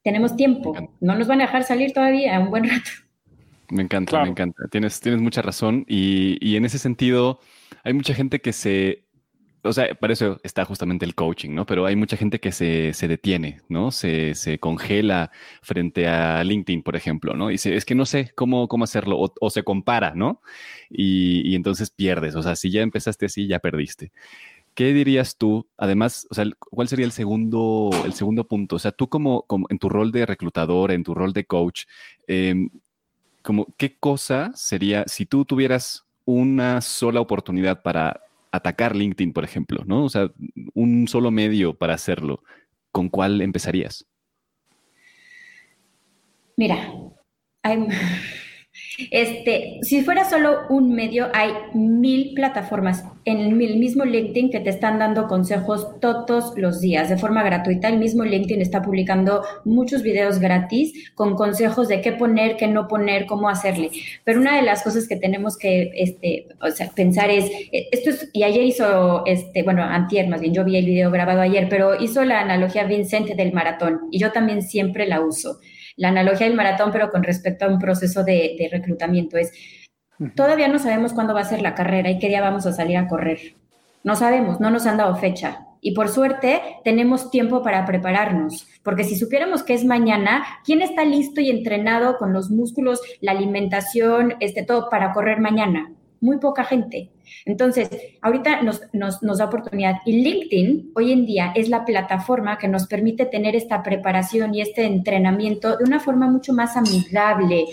[0.02, 2.90] Tenemos tiempo, no nos van a dejar salir todavía un buen rato.
[3.70, 4.64] Me encanta, me encanta.
[4.70, 7.38] Tienes, tienes mucha razón y, y, en ese sentido
[7.84, 9.04] hay mucha gente que se,
[9.62, 11.66] o sea, para eso está justamente el coaching, ¿no?
[11.66, 13.90] Pero hay mucha gente que se, se detiene, ¿no?
[13.90, 15.30] Se, se, congela
[15.62, 17.50] frente a LinkedIn, por ejemplo, ¿no?
[17.50, 20.42] Y dice, es que no sé cómo, cómo hacerlo o, o se compara, ¿no?
[20.88, 24.12] Y, y entonces pierdes, o sea, si ya empezaste así, ya perdiste.
[24.80, 25.68] ¿Qué dirías tú?
[25.76, 28.76] Además, o sea, ¿cuál sería el segundo, el segundo punto?
[28.76, 31.82] O sea, tú como, como en tu rol de reclutador, en tu rol de coach,
[32.26, 32.70] em,
[33.42, 39.84] como, ¿qué cosa sería, si tú tuvieras una sola oportunidad para atacar LinkedIn, por ejemplo,
[39.84, 40.06] ¿no?
[40.06, 40.30] O sea,
[40.72, 42.42] un solo medio para hacerlo,
[42.90, 44.06] ¿con cuál empezarías?
[46.56, 46.90] Mira,
[47.62, 47.86] hay,
[49.10, 54.70] este, si fuera solo un medio, hay mil plataformas en el mismo LinkedIn que te
[54.70, 57.88] están dando consejos todos los días de forma gratuita.
[57.88, 62.88] El mismo LinkedIn está publicando muchos videos gratis con consejos de qué poner, qué no
[62.88, 63.90] poner, cómo hacerle.
[64.24, 66.48] Pero una de las cosas que tenemos que este,
[66.94, 70.76] pensar es, eh, esto es, y ayer hizo, este, bueno, antier más bien, yo vi
[70.76, 75.06] el video grabado ayer, pero hizo la analogía Vincente del maratón y yo también siempre
[75.06, 75.60] la uso
[76.00, 79.36] la analogía del maratón, pero con respecto a un proceso de, reclutamiento.
[79.36, 79.52] Es,
[80.34, 82.96] todavía no sabemos cuándo va a ser la carrera y qué día vamos a salir
[82.96, 83.38] a correr.
[84.02, 85.66] No sabemos, no nos han dado fecha.
[85.82, 91.04] Y por suerte tenemos tiempo para prepararnos, porque si supiéramos que es mañana, ¿quién está
[91.04, 95.92] listo y entrenado con los músculos, la alimentación, este todo para correr mañana?
[96.22, 97.10] Muy poca gente.
[97.44, 97.90] Entonces,
[98.22, 99.96] ahorita nos, da oportunidad.
[100.04, 104.60] Y LinkedIn hoy en día es la plataforma que nos permite tener esta preparación y
[104.60, 107.66] este entrenamiento de una forma mucho más amigable,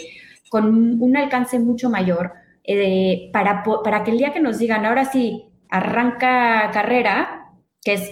[0.49, 5.05] con un alcance mucho mayor, eh, para, para que el día que nos digan, ahora
[5.05, 7.37] sí, arranca carrera,
[7.83, 8.11] que es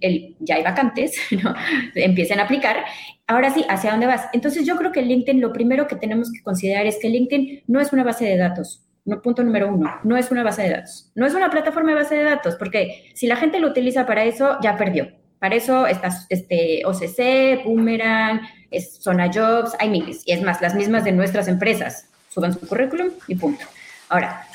[0.00, 1.54] el, ya hay vacantes, ¿no?
[1.94, 2.84] empiecen a aplicar.
[3.26, 4.28] Ahora sí, ¿hacia dónde vas?
[4.32, 7.80] Entonces yo creo que LinkedIn, lo primero que tenemos que considerar es que LinkedIn no
[7.80, 8.85] es una base de datos,
[9.22, 11.10] punto número uno, no es una base de datos.
[11.14, 14.24] No es una plataforma de base de datos, porque si la gente lo utiliza para
[14.24, 15.08] eso, ya perdió.
[15.38, 18.40] Para eso estás este, OCC, Boomerang,
[18.70, 20.22] es Zona Jobs, hay miles.
[20.26, 22.10] Y es más, las mismas de nuestras empresas.
[22.30, 23.64] Suban su currículum y punto.
[24.08, 24.46] Ahora,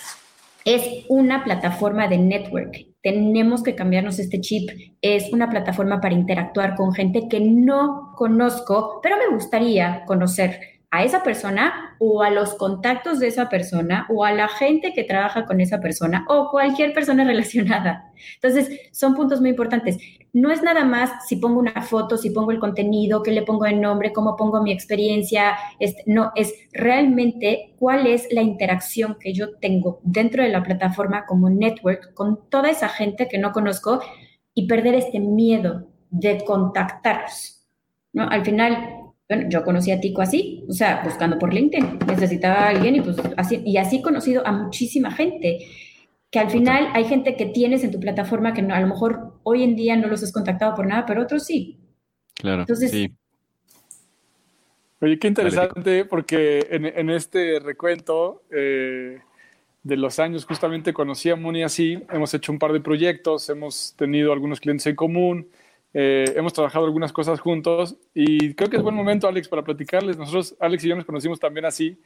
[0.65, 2.87] es una plataforma de network.
[3.01, 4.69] Tenemos que cambiarnos este chip.
[5.01, 10.59] Es una plataforma para interactuar con gente que no conozco, pero me gustaría conocer
[10.91, 15.05] a esa persona o a los contactos de esa persona o a la gente que
[15.05, 18.11] trabaja con esa persona o cualquier persona relacionada.
[18.35, 19.97] Entonces, son puntos muy importantes.
[20.33, 23.65] No es nada más si pongo una foto, si pongo el contenido, qué le pongo
[23.65, 25.55] el nombre, cómo pongo mi experiencia.
[26.05, 31.49] no, es realmente cuál es la interacción que yo tengo dentro de la plataforma como
[31.49, 34.01] network con toda esa gente que no conozco
[34.53, 37.65] y perder este miedo de contactarlos.
[38.13, 38.27] ¿no?
[38.27, 39.00] Al final,
[39.31, 41.99] bueno, yo conocí a Tico así, o sea, buscando por LinkedIn.
[42.05, 45.59] Necesitaba a alguien y pues así, y así he conocido a muchísima gente.
[46.29, 49.63] Que al final hay gente que tienes en tu plataforma que a lo mejor hoy
[49.63, 51.79] en día no los has contactado por nada, pero otros sí.
[52.33, 52.63] Claro.
[52.63, 53.15] Entonces, sí.
[54.99, 59.19] Oye, qué interesante, porque en, este recuento eh,
[59.81, 63.95] de los años justamente conocí a Moni así, hemos hecho un par de proyectos, hemos
[63.95, 65.47] tenido algunos clientes en común,
[65.93, 70.17] eh, hemos trabajado algunas cosas juntos y creo que es buen momento, Alex, para platicarles.
[70.17, 71.97] Nosotros, Alex y yo nos conocimos también así,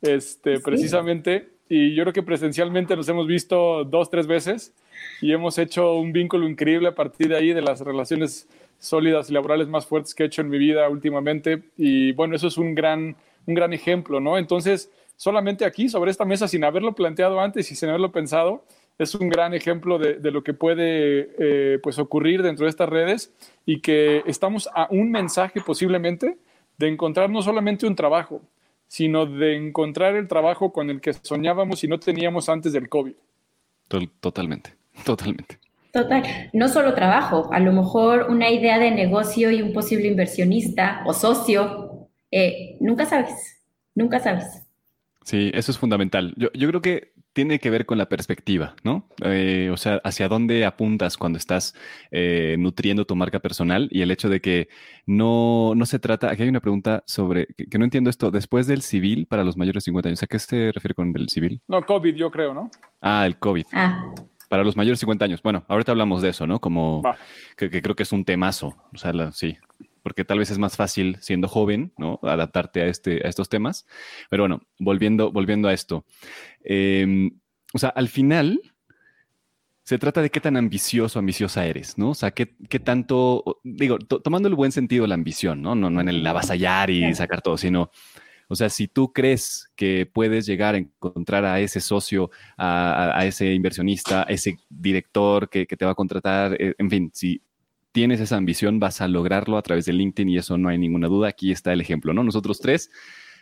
[0.00, 4.74] este, precisamente, y yo creo que presencialmente nos hemos visto dos, tres veces
[5.20, 9.32] y hemos hecho un vínculo increíble a partir de ahí, de las relaciones sólidas y
[9.32, 11.62] laborales más fuertes que he hecho en mi vida últimamente.
[11.76, 14.38] Y bueno, eso es un gran, un gran ejemplo, ¿no?
[14.38, 18.64] Entonces, solamente aquí, sobre esta mesa, sin haberlo planteado antes y sin haberlo pensado,
[18.98, 23.32] es un gran ejemplo de, lo que puede eh, pues ocurrir dentro de estas redes
[23.66, 26.38] y que estamos a un mensaje posiblemente
[26.78, 28.40] de encontrar no solamente un trabajo,
[28.88, 33.14] sino de encontrar el trabajo con el que soñábamos y no teníamos antes del COVID.
[34.20, 35.58] Totalmente, totalmente.
[35.92, 41.02] Total, no solo trabajo, a lo mejor una idea de negocio y un posible inversionista
[41.06, 43.62] o socio, eh, nunca sabes,
[43.94, 44.66] nunca sabes.
[45.24, 46.34] Sí, eso es fundamental.
[46.36, 49.10] Yo, yo creo que tiene que ver con la perspectiva, ¿no?
[49.22, 51.74] Eh, o sea, hacia dónde apuntas cuando estás
[52.10, 54.68] eh, nutriendo tu marca personal y el hecho de que
[55.04, 58.80] no, no se trata, aquí hay una pregunta sobre, que, no entiendo esto, después del
[58.80, 61.60] civil para los mayores de 50 años, ¿a qué se refiere con el civil?
[61.68, 62.70] No, COVID yo creo, ¿no?
[63.02, 63.66] Ah, el COVID.
[63.74, 64.14] Ah.
[64.48, 65.42] Para los mayores de 50 años.
[65.42, 66.58] Bueno, ahorita hablamos de eso, ¿no?
[66.58, 67.02] Como
[67.54, 68.74] que, creo que es un temazo.
[68.94, 69.58] O sea, sí,
[70.06, 72.20] porque tal vez es más fácil siendo joven, ¿no?
[72.22, 73.88] Adaptarte a, este, a estos temas.
[74.30, 76.04] Pero bueno, volviendo, volviendo a esto.
[76.62, 77.40] Em,
[77.74, 78.60] o sea, al final
[79.82, 82.10] se trata de qué tan ambicioso, ambiciosa eres, ¿no?
[82.10, 85.74] O sea, qué, qué tanto, digo, tomando el buen sentido la ambición, ¿no?
[85.74, 87.90] No, no en el avasallar y sacar todo, sino,
[88.46, 93.52] o sea, si tú crees que puedes llegar a encontrar a ese socio, a, ese
[93.54, 97.42] inversionista, a ese director que, que, te va a contratar, eh, en fin, si
[97.96, 101.08] tienes esa ambición, vas a lograrlo a través de LinkedIn y eso no hay ninguna
[101.08, 101.28] duda.
[101.28, 102.22] Aquí está el ejemplo, ¿no?
[102.22, 102.90] Nosotros tres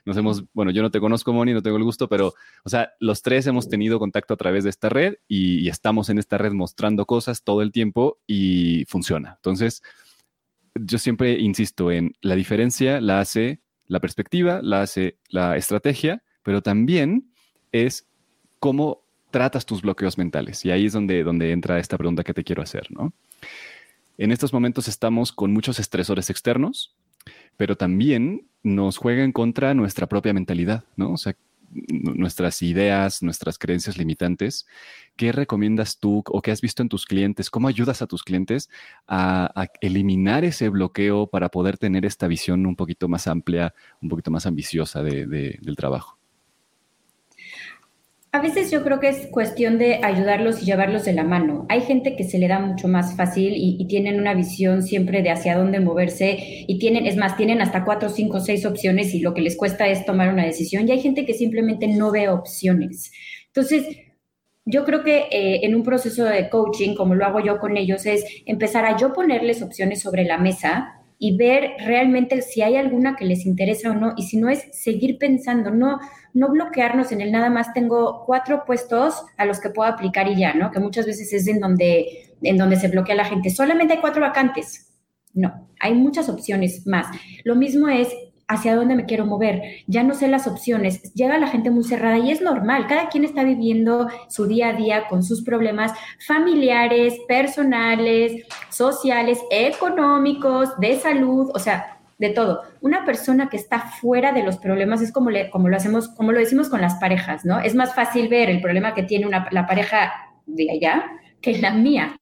[0.04, 2.92] nos hemos, bueno, yo no te conozco, Moni, no tengo el gusto, pero, o sea,
[3.00, 6.52] los tres hemos tenido contacto a través de esta red y, estamos en esta red
[6.52, 9.32] mostrando cosas todo el tiempo y funciona.
[9.38, 9.82] Entonces,
[10.76, 16.62] yo siempre insisto en la diferencia la hace la perspectiva, la hace la estrategia, pero
[16.62, 17.32] también
[17.72, 18.06] es
[18.60, 20.64] cómo tratas tus bloqueos mentales.
[20.64, 23.12] Y ahí es donde, donde entra esta pregunta que te quiero hacer, ¿no?
[24.16, 26.94] En estos momentos estamos con muchos estresores externos,
[27.56, 31.12] pero también nos juega en contra nuestra propia mentalidad, ¿no?
[31.12, 31.34] O sea,
[31.88, 34.66] nuestras ideas, nuestras creencias limitantes.
[35.16, 37.50] ¿Qué recomiendas tú o qué has visto en tus clientes?
[37.50, 38.70] ¿Cómo ayudas a tus clientes
[39.08, 44.30] a, eliminar ese bloqueo para poder tener esta visión un poquito más amplia, un poquito
[44.30, 46.18] más ambiciosa del trabajo?
[48.34, 51.66] A veces yo creo que es cuestión de ayudarlos y llevarlos de la mano.
[51.68, 55.30] Hay gente que se le da mucho más fácil y, tienen una visión siempre de
[55.30, 59.34] hacia dónde moverse y tienen, es más, tienen hasta cuatro, cinco, seis opciones y lo
[59.34, 60.88] que les cuesta es tomar una decisión.
[60.88, 63.12] Y hay gente que simplemente no ve opciones.
[63.46, 63.86] Entonces,
[64.64, 68.04] yo creo que eh, en un proceso de coaching, como lo hago yo con ellos,
[68.04, 73.16] es empezar a yo ponerles opciones sobre la mesa y ver realmente si hay alguna
[73.16, 75.98] que les interesa o no, y si no es seguir pensando, no,
[76.34, 80.36] no bloquearnos en el nada más tengo cuatro puestos a los que puedo aplicar y
[80.36, 80.70] ya, ¿no?
[80.70, 83.48] Que muchas veces es en donde, en donde se bloquea la gente.
[83.48, 84.92] Solamente hay cuatro vacantes.
[85.32, 87.06] No, hay muchas opciones más.
[87.44, 88.08] Lo mismo es
[88.48, 89.62] hacia dónde me quiero mover.
[89.86, 91.14] Ya no sé las opciones.
[91.14, 92.86] Llega la gente muy cerrada y es normal.
[92.86, 95.92] Cada quien está viviendo su día a día con sus problemas
[96.26, 102.62] familiares, personales, sociales, económicos, de salud, o sea, de todo.
[102.80, 106.38] Una persona que está fuera de los problemas es como, como lo hacemos, como lo
[106.38, 107.60] decimos con las parejas, ¿no?
[107.60, 110.12] Es más fácil ver el problema que tiene una, la pareja
[110.46, 111.04] de allá
[111.40, 112.16] que la mía.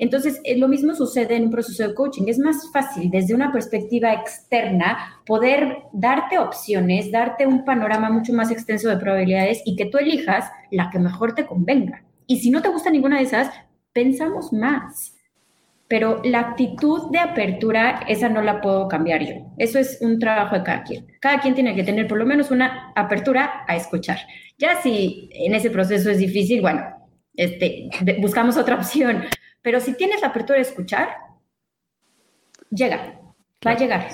[0.00, 2.24] Entonces, eh, lo mismo sucede en un proceso de coaching.
[2.26, 8.50] Es más fácil desde una perspectiva externa poder darte opciones, darte un panorama mucho más
[8.50, 12.02] extenso de probabilidades y que tú elijas la que mejor te convenga.
[12.26, 13.50] Y si no te gusta ninguna de esas,
[13.92, 15.16] pensamos más.
[15.86, 19.52] Pero la actitud de apertura, esa no la puedo cambiar yo.
[19.58, 21.08] Eso es un trabajo de cada quien.
[21.20, 24.18] Cada quien tiene que tener por lo menos una apertura a escuchar.
[24.56, 26.80] Ya si en ese proceso es difícil, bueno,
[27.34, 29.24] este, buscamos otra opción.
[29.62, 31.16] Pero si tienes la apertura de escuchar,
[32.70, 33.20] llega,
[33.66, 34.08] va a llegar.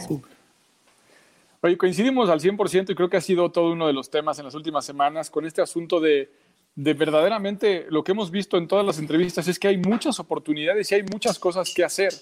[1.60, 4.44] Oye, coincidimos al 100% y creo que ha sido todo uno de los temas en
[4.44, 6.30] las últimas semanas con este asunto de,
[6.76, 10.92] de verdaderamente lo que hemos visto en todas las entrevistas es que hay muchas oportunidades
[10.92, 12.12] y hay muchas cosas que hacer.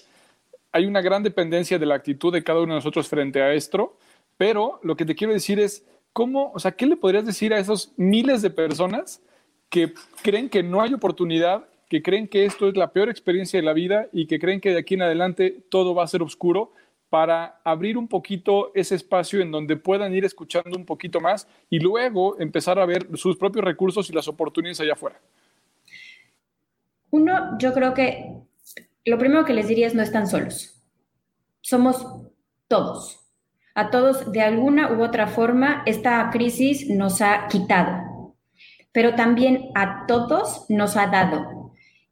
[0.71, 3.97] Hay una gran dependencia de la actitud de cada uno de nosotros frente a esto,
[4.37, 5.83] pero lo que te quiero decir es,
[6.13, 9.21] ¿cómo, o sea, qué le podrías decir a esos miles de personas
[9.69, 13.65] que creen que no hay oportunidad que creen que esto es la peor experiencia de
[13.65, 16.73] la vida y que creen que de aquí en adelante todo va a ser oscuro
[17.09, 21.79] para abrir un poquito ese espacio en donde puedan ir escuchando un poquito más y
[21.79, 25.21] luego empezar a ver sus propios recursos y las oportunidades allá afuera.
[27.11, 28.33] Uno, yo creo que
[29.05, 30.83] lo primero que les diría es no están solos.
[31.61, 32.05] Somos
[32.67, 33.21] todos.
[33.75, 38.35] A todos, de alguna u otra forma, esta crisis nos ha quitado,
[38.91, 41.64] pero también a todos nos ha dado.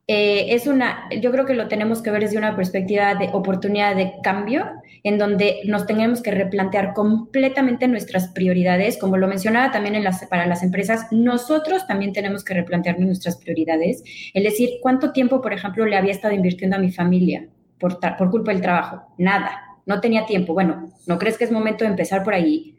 [0.08, 3.96] Eh, es una, yo creo que lo tenemos que ver desde una perspectiva de oportunidad
[3.96, 4.66] de cambio,
[5.04, 8.98] en donde nos tenemos que replantear completamente nuestras prioridades.
[8.98, 14.04] Como lo mencionaba también para las empresas, nosotros también tenemos que replantear nuestras prioridades.
[14.34, 17.48] Es decir, ¿cuánto tiempo, por ejemplo, le había estado invirtiendo a mi familia
[17.80, 19.14] por, por culpa del trabajo?
[19.18, 20.54] Nada, no tenía tiempo.
[20.54, 22.78] Bueno, ¿no crees que es momento de empezar por ahí?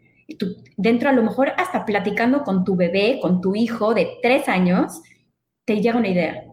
[0.77, 5.03] Dentro a lo mejor hasta platicando con tu bebé, con tu hijo de tres años,
[5.67, 6.44] te llega una idea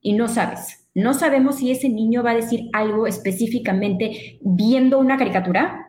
[0.00, 0.88] y no sabes.
[0.94, 5.86] No sabemos si ese niño va a decir algo específicamente viendo una caricatura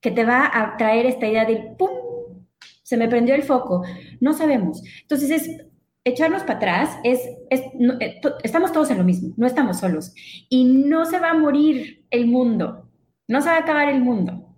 [0.00, 1.90] que te va a traer esta idea de ¡pum!
[2.82, 3.84] Se me prendió el foco.
[4.20, 4.82] No sabemos.
[5.02, 5.60] Entonces es
[6.04, 7.20] echarnos para atrás, es,
[7.50, 10.12] eh, estamos todos en lo mismo, no estamos solos.
[10.48, 12.90] Y no se va a morir el mundo,
[13.28, 14.56] no se va a acabar el mundo.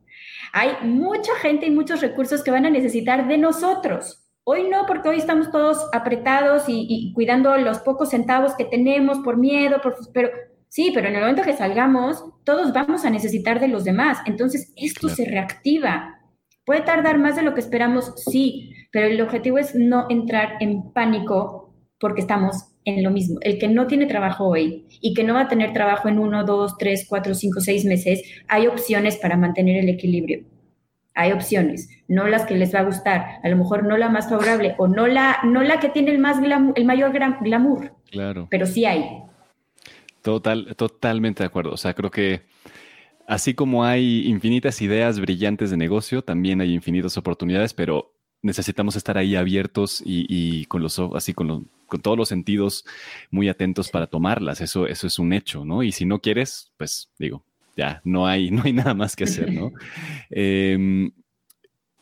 [0.52, 5.09] Hay mucha gente y muchos recursos que van a necesitar de nosotros Hoy no, porque
[5.09, 10.31] hoy estamos todos apretados y, cuidando los pocos centavos que tenemos por miedo, por, pero
[10.68, 14.18] sí, pero en el momento que salgamos, todos vamos a necesitar de los demás.
[14.26, 16.18] Entonces, esto se reactiva.
[16.64, 20.92] Puede tardar más de lo que esperamos, sí, pero el objetivo es no entrar en
[20.92, 23.38] pánico porque estamos en lo mismo.
[23.42, 26.44] El que no tiene trabajo hoy y que no va a tener trabajo en uno,
[26.44, 30.44] dos, tres, cuatro, cinco, seis meses, hay opciones para mantener el equilibrio
[31.15, 34.29] hay opciones, no las que les va a gustar, a lo mejor no la más
[34.29, 36.38] favorable o no la, no la que tiene el, más
[36.75, 37.94] el mayor glamour.
[38.10, 38.48] Claro.
[38.50, 39.23] Pero sí hay.
[40.23, 41.73] Total, totalmente de acuerdo.
[41.73, 42.42] O sea, creo que
[43.27, 49.19] así como hay infinitas ideas brillantes de negocio, también hay infinitas oportunidades, pero necesitamos estar
[49.19, 52.85] ahí abiertos y, con los así con, con todos los sentidos
[53.31, 54.60] muy atentos para tomarlas.
[54.60, 55.83] Eso, eso es un hecho, ¿no?
[55.83, 57.44] Y si no quieres, pues digo,
[57.77, 59.73] ya no hay, no hay nada más que hacer, ¿no?
[60.31, 61.10] Em,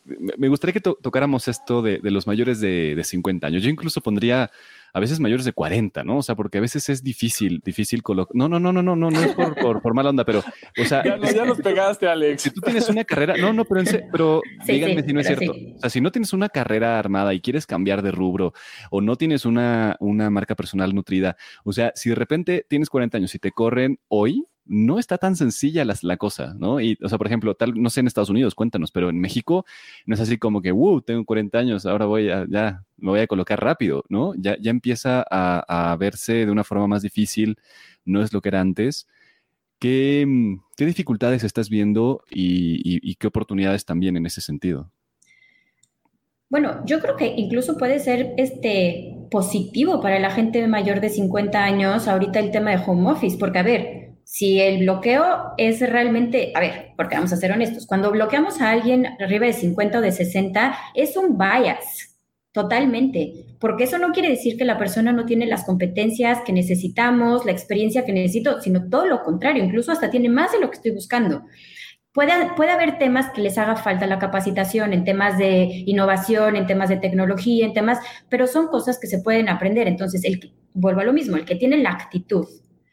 [0.04, 3.62] me gustaría que tocáramos esto de, los mayores de, de 50 años.
[3.62, 4.50] Yo incluso pondría
[4.92, 6.18] a veces mayores de 40, ¿no?
[6.18, 8.34] O sea, porque a veces es difícil, difícil colocar.
[8.34, 10.42] No, no, no, no, no, no, no es por, por, mala onda, pero,
[10.78, 11.02] o sea.
[11.10, 12.42] Ya, ya, los pegaste, Alex.
[12.42, 15.52] Si tú tienes una carrera, no, no, pero, pero díganme si no es cierto.
[15.52, 18.52] O sea, si no tienes una carrera armada y quieres cambiar de rubro
[18.90, 23.18] o no tienes una, una marca personal nutrida, o sea, si de repente tienes 40
[23.18, 26.80] años y te corren hoy, no está tan sencilla la, cosa, ¿no?
[26.80, 29.66] Y, o sea, por ejemplo, tal, no sé en Estados Unidos, cuéntanos, pero en México
[30.06, 33.18] no es así como que, wow, tengo 40 años, ahora voy a, ya, me voy
[33.18, 34.32] a colocar rápido, ¿no?
[34.36, 37.58] Ya, ya empieza a, verse de una forma más difícil,
[38.04, 39.08] no es lo que era antes.
[39.80, 40.24] ¿Qué,
[40.76, 44.92] qué dificultades estás viendo y, qué oportunidades también en ese sentido?
[46.48, 51.64] Bueno, yo creo que incluso puede ser este positivo para la gente mayor de 50
[51.64, 56.52] años ahorita el tema de home office, porque a ver, si el bloqueo es realmente,
[56.54, 60.00] a ver, porque vamos a ser honestos, cuando bloqueamos a alguien arriba de 50 o
[60.00, 62.16] de 60, es un bias,
[62.52, 67.44] totalmente, porque eso no quiere decir que la persona no tiene las competencias que necesitamos,
[67.44, 70.76] la experiencia que necesito, sino todo lo contrario, incluso hasta tiene más de lo que
[70.76, 71.42] estoy buscando.
[72.12, 76.68] Puede, puede, haber temas que les haga falta la capacitación en temas de innovación, en
[76.68, 79.88] temas de tecnología, en temas, pero son cosas que se pueden aprender.
[79.88, 82.46] Entonces, el, vuelvo a lo mismo, el que tiene la actitud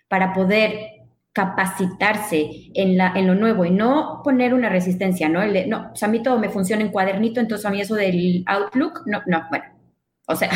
[0.07, 0.96] para poder
[1.37, 5.45] capacitarse en, la, en lo nuevo y no poner una resistencia, ¿no?
[5.67, 9.03] no, pues a mí todo me funciona en cuadernito, entonces a mí eso del Outlook,
[9.05, 9.65] no, no, bueno,
[10.25, 10.49] o sea,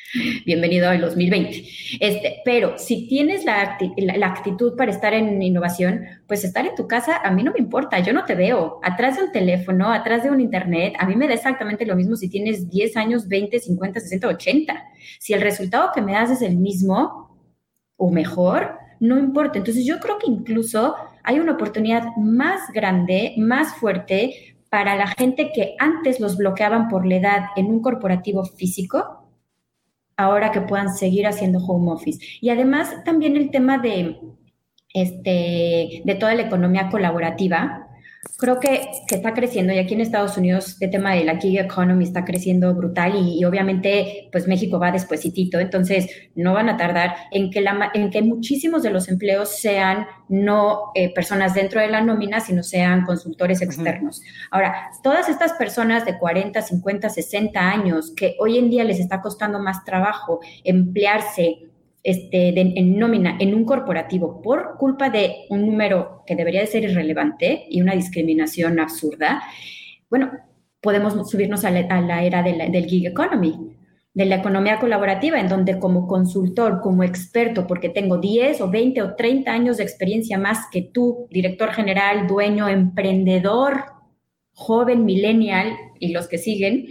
[0.46, 1.64] bienvenido al 2020.
[1.98, 6.86] Este, pero si tienes la, la, actitud para estar en innovación, pues estar en tu
[6.86, 8.78] casa a mí no me importa, yo no te veo.
[8.84, 12.14] Atrás de un teléfono, atrás de un internet, a mí me da exactamente lo mismo
[12.14, 14.84] si tienes 10 años, 20, 50, 60, 80.
[15.18, 17.36] Si el resultado que me das es el mismo
[17.96, 19.58] o mejor, no importa.
[19.58, 25.50] Entonces yo creo que incluso hay una oportunidad más grande, más fuerte para la gente
[25.52, 29.30] que antes los bloqueaban por la edad en un corporativo físico,
[30.16, 32.18] ahora que puedan seguir haciendo home office.
[32.40, 34.18] Y además también el tema de,
[34.92, 37.87] este, de toda la economía colaborativa,
[38.36, 41.58] creo que, que, está creciendo y aquí en Estados Unidos el tema de la gig
[41.58, 47.16] economy está creciendo brutal y, obviamente pues México va despuesitito, entonces no van a tardar
[47.32, 51.88] en que, la, en que muchísimos de los empleos sean no eh, personas dentro de
[51.88, 54.22] la nómina, sino sean consultores externos.
[54.50, 59.20] Ahora, todas estas personas de 40, 50, 60 años que hoy en día les está
[59.20, 61.67] costando más trabajo emplearse
[62.02, 66.84] este, en nómina en un corporativo por culpa de un número que debería de ser
[66.84, 69.42] irrelevante y una discriminación absurda,
[70.08, 70.30] bueno,
[70.80, 73.76] podemos subirnos a la, era del gig economy,
[74.14, 79.02] de la economía colaborativa, en donde como consultor, como experto, porque tengo 10 o 20
[79.02, 83.84] o 30 años de experiencia más que tú, director general, dueño, emprendedor,
[84.52, 86.86] joven, millennial y los que siguen,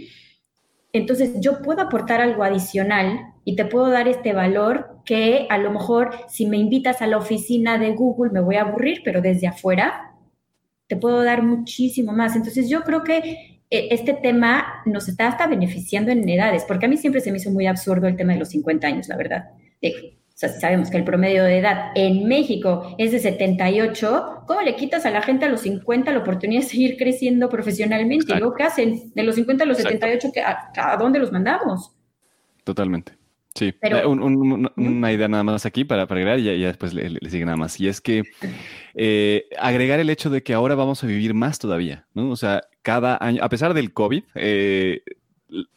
[0.92, 5.70] entonces yo puedo aportar algo adicional y te puedo dar este valor que a lo
[5.70, 9.46] mejor si me invitas a la oficina de Google me voy a aburrir, pero desde
[9.46, 10.12] afuera
[10.86, 12.36] te puedo dar muchísimo más.
[12.36, 16.88] Entonces yo creo que eh, este tema nos está hasta beneficiando en edades, porque a
[16.90, 19.44] mí siempre se me hizo muy absurdo el tema de los 50 años, la verdad.
[19.82, 19.88] o
[20.34, 24.42] sea, sabemos que el promedio de edad en México es de 78.
[24.46, 28.30] ¿Cómo le quitas a la gente a los 50 la oportunidad de seguir creciendo profesionalmente?
[28.30, 29.10] ¿Y luego qué hacen?
[29.14, 31.94] De los 50 a los 78, ¿a, ¿a dónde los mandamos?
[32.62, 33.17] Totalmente.
[33.58, 37.56] Sí, eh, una idea nada más aquí para, agregar y ya, después le, sigue nada
[37.56, 37.80] más.
[37.80, 38.22] Y es que
[38.94, 42.30] eh, agregar el hecho de que ahora vamos a vivir más todavía, ¿no?
[42.30, 45.02] O sea, cada año, a pesar del COVID, eh,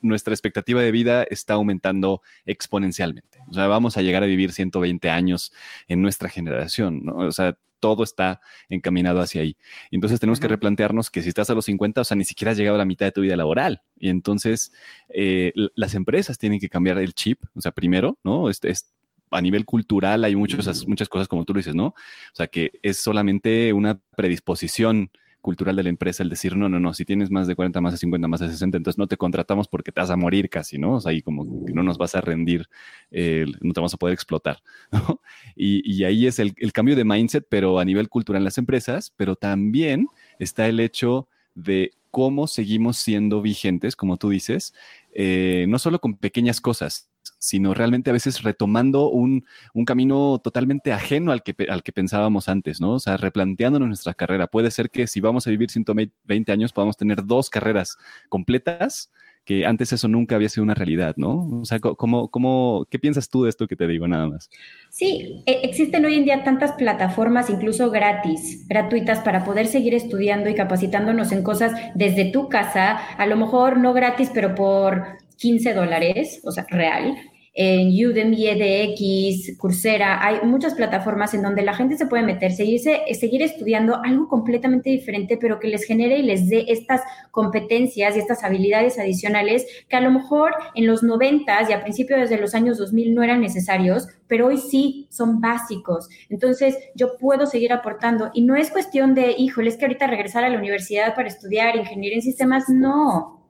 [0.02, 3.40] nuestra expectativa de vida está aumentando exponencialmente.
[3.50, 5.52] O sea, vamos a llegar a vivir 120 años
[5.88, 7.16] en nuestra generación, ¿no?
[7.16, 9.58] O sea, todo está encaminado hacia ahí.
[9.92, 12.58] entonces tenemos que replantearnos que si estás a los 50, o sea, ni siquiera has
[12.58, 13.82] llegado a la mitad de tu vida laboral.
[13.98, 14.72] Y entonces
[15.10, 18.50] eh, las empresas tienen que cambiar el chip, o sea, primero, ¿no?
[18.50, 18.94] Este, es,
[19.32, 21.88] a nivel cultural hay muchas, muchas cosas como tú lo dices, ¿no?
[21.88, 25.10] O sea, que es solamente una predisposición
[25.42, 27.94] cultural de la empresa el decir, no, no, no, si tienes más de 40, más
[27.94, 30.78] de 50, más de 60, entonces no te contratamos porque te vas a morir casi,
[30.78, 30.96] ¿no?
[30.96, 32.70] O sea, ahí como que no nos vas a rendir,
[33.12, 34.62] eh, no te vamos a poder explotar,
[34.92, 35.22] ¿no?
[35.56, 39.36] Y, ahí es el, cambio de mindset, pero a nivel cultural en las empresas, pero
[39.36, 40.08] también
[40.40, 44.74] está el hecho de cómo seguimos siendo vigentes, como tú dices,
[45.14, 49.46] eh, no solo con pequeñas cosas, sino realmente a veces retomando un,
[49.86, 52.94] camino totalmente ajeno al que, al que pensábamos antes, ¿no?
[52.94, 54.48] O sea, replanteándonos nuestra carrera.
[54.48, 57.98] Puede ser que si vamos a vivir 120 años podamos tener dos carreras
[58.30, 59.12] completas
[59.44, 61.62] que antes eso nunca había sido una realidad, ¿no?
[61.62, 64.50] O sea, ¿cómo, cómo, ¿qué piensas tú de esto que te digo nada más?
[64.90, 70.50] Sí, e, existen hoy en día tantas plataformas, incluso gratis, gratuitas, para poder seguir estudiando
[70.50, 75.74] y capacitándonos en cosas desde tu casa, a lo mejor no gratis, pero por 15
[75.74, 77.18] dólares, o sea, real,
[77.54, 83.02] en Udemy, EDX, Coursera, hay muchas plataformas en donde la gente se puede meter, seguirse,
[83.20, 88.20] seguir estudiando algo completamente diferente, pero que les genere y les dé estas competencias y
[88.20, 92.56] estas habilidades adicionales que a lo mejor en los 90 y a principios de los
[92.56, 96.08] años 2000 no eran necesarios, pero hoy sí son básicos.
[96.30, 100.46] Entonces, yo puedo seguir aportando y no es cuestión de, híjole, es que ahorita regresar
[100.46, 103.41] a la universidad para estudiar ingeniería en sistemas, no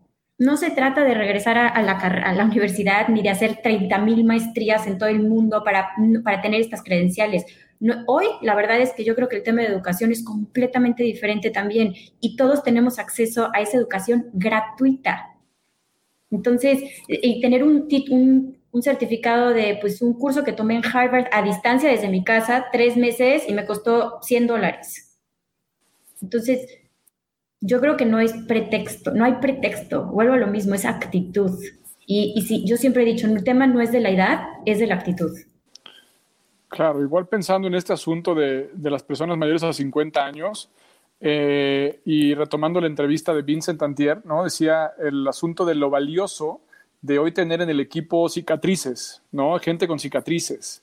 [0.42, 5.08] no se trata de regresar a, la, universidad ni de hacer 30.000 maestrías en todo
[5.08, 5.92] el mundo para,
[6.24, 7.46] para tener estas credenciales.
[8.08, 11.52] hoy la verdad es que yo creo que el tema de educación es completamente diferente
[11.52, 15.36] también y todos tenemos acceso a esa educación gratuita.
[16.32, 21.28] Entonces, y tener un, un, un, certificado de pues, un curso que tomé en Harvard
[21.32, 25.20] a distancia desde mi casa, tres meses y me costó 100 dólares.
[26.20, 26.81] Entonces,
[27.62, 31.58] yo creo que no es pretexto, no hay pretexto, vuelvo a lo mismo, es actitud.
[32.06, 34.80] Y, y sí, yo siempre he dicho, el tema no es de la edad, es
[34.80, 35.32] de la actitud.
[36.68, 40.70] Claro, igual pensando en este asunto de, de las personas mayores a 50 años,
[41.24, 44.44] eh, y retomando la entrevista de Vincent Antier, ¿no?
[44.44, 46.62] decía el asunto de lo valioso
[47.04, 49.60] de hoy tener en el equipo cicatrices, ¿no?
[49.60, 50.82] gente con cicatrices.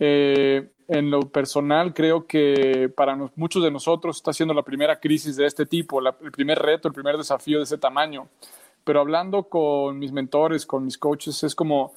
[0.00, 5.36] Eh, en lo personal, creo que para muchos de nosotros está siendo la primera crisis
[5.36, 8.28] de este tipo, el primer reto, el primer desafío de ese tamaño.
[8.84, 11.92] Pero hablando con mis mentores, con mis coaches, es como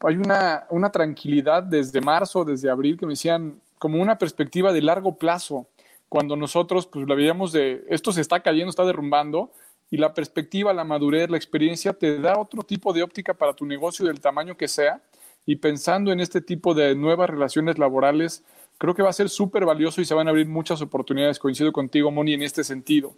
[0.00, 4.82] hay una, una tranquilidad desde marzo, desde abril, que me decían como una perspectiva de
[4.82, 5.66] largo plazo.
[6.08, 9.50] Cuando nosotros pues la veíamos de esto se está cayendo, está derrumbando,
[9.90, 13.64] y la perspectiva, la madurez, la experiencia te da otro tipo de óptica para tu
[13.64, 15.00] negocio del tamaño que sea
[15.46, 18.44] y pensando en este tipo de nuevas relaciones laborales,
[18.78, 21.38] creo que va a ser súper valioso y se van a abrir muchas oportunidades.
[21.38, 23.16] Coincido contigo, Moni, en este sentido.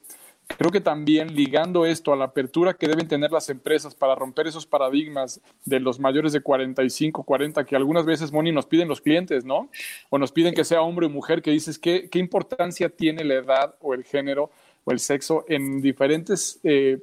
[0.57, 4.47] Creo que también ligando esto a la apertura que deben tener las empresas para romper
[4.47, 9.03] esos paradigmas de los mayores de 45, 40, que algunas veces, Moni, nos piden los
[9.03, 9.69] clientes, ¿no?
[10.09, 13.35] O nos piden que sea hombre o mujer, que dices, ¿qué, qué importancia tiene la
[13.35, 14.51] edad o el género
[14.85, 16.99] o el sexo en diferentes eh,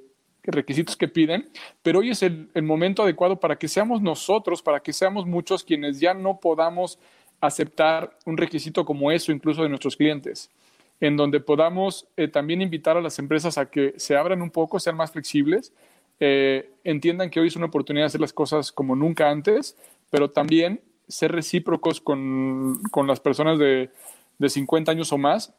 [0.46, 1.50] requisitos que piden,
[1.82, 6.00] pero hoy es el, momento adecuado para que seamos nosotros, para que seamos muchos quienes
[6.00, 7.00] ya no podamos
[7.42, 10.50] aceptar un requisito como eso, incluso de nuestros clientes,
[11.00, 14.80] en donde podamos eh, también invitar a las empresas a que se abran un poco,
[14.80, 15.74] sean más flexibles,
[16.20, 19.78] eh, entiendan que hoy es una oportunidad de hacer las cosas como nunca antes,
[20.10, 23.90] pero también ser recíprocos con, con las personas de,
[24.38, 25.54] de 50 años o más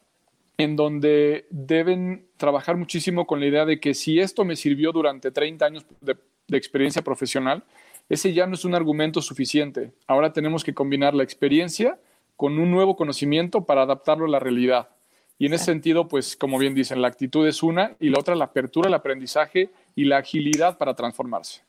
[0.57, 5.31] en donde deben trabajar muchísimo con la idea de que si esto me sirvió durante
[5.31, 6.17] 30 años de,
[6.49, 7.63] experiencia profesional,
[8.09, 9.91] ese ya no es un argumento suficiente.
[10.07, 11.99] Ahora tenemos que combinar la experiencia
[12.37, 14.89] con un nuevo conocimiento para adaptarlo a la realidad.
[15.37, 18.35] Y en ese sentido, pues como bien dicen, la actitud es una y la otra
[18.35, 21.61] la apertura, el aprendizaje y la agilidad para transformarse.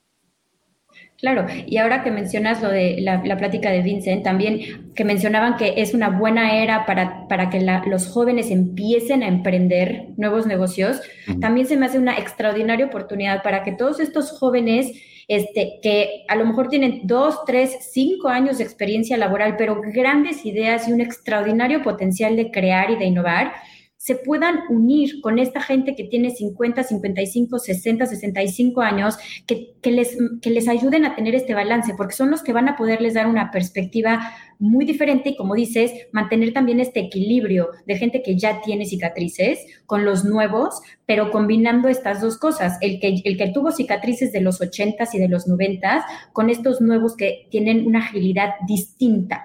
[1.19, 5.75] Claro, y ahora que mencionas lo de la, plática de Vincent, también que mencionaban que
[5.79, 11.01] es una buena era para, para que los jóvenes empiecen a emprender nuevos negocios,
[11.41, 14.93] también se me hace una extraordinaria oportunidad para que todos estos jóvenes
[15.27, 20.47] este, que a lo mejor tienen dos, tres, cinco años de experiencia laboral, pero grandes
[20.47, 23.53] ideas y un extraordinario potencial de crear y de innovar,
[23.99, 30.17] se puedan unir con esta gente que tiene 50, 55, 60, 65 años, que, les,
[30.41, 33.27] que les ayuden a tener este balance, porque son los que van a poderles dar
[33.27, 38.61] una perspectiva muy diferente y, como dices, mantener también este equilibrio de gente que ya
[38.61, 43.73] tiene cicatrices con los nuevos, pero combinando estas dos cosas, el que, el que tuvo
[43.73, 48.51] cicatrices de los 80s y de los 90s con estos nuevos que tienen una agilidad
[48.67, 49.43] distinta,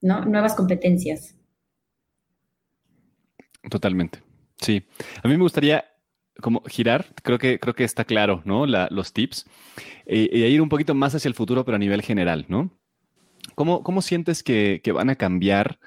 [0.00, 0.24] ¿no?
[0.24, 1.37] Nuevas competencias.
[3.68, 4.22] Totalmente.
[4.60, 4.84] Sí.
[5.22, 5.84] A mí me gustaría
[6.40, 8.66] como girar, creo que, creo que está claro, ¿no?
[8.66, 9.46] los tips.
[10.06, 12.70] Eh, y ir un poquito más hacia el futuro, pero a nivel general, ¿no?
[13.54, 15.80] ¿Cómo, cómo sientes que, van a cambiar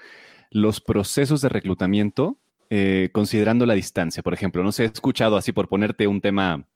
[0.49, 2.37] los procesos de reclutamiento
[2.69, 4.23] eh, considerando la distancia?
[4.23, 6.67] Por ejemplo, no sé, he escuchado así por ponerte un tema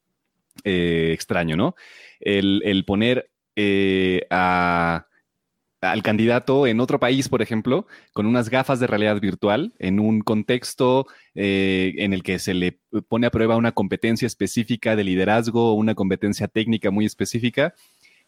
[0.64, 1.74] eh, extraño, ¿no?
[2.20, 3.30] El, el poner
[4.30, 5.06] a
[5.80, 10.20] al candidato en otro país, por ejemplo, con unas gafas de realidad virtual, en un
[10.20, 15.74] contexto eh, en el que se le pone a prueba una competencia específica de liderazgo,
[15.74, 17.74] una competencia técnica muy específica,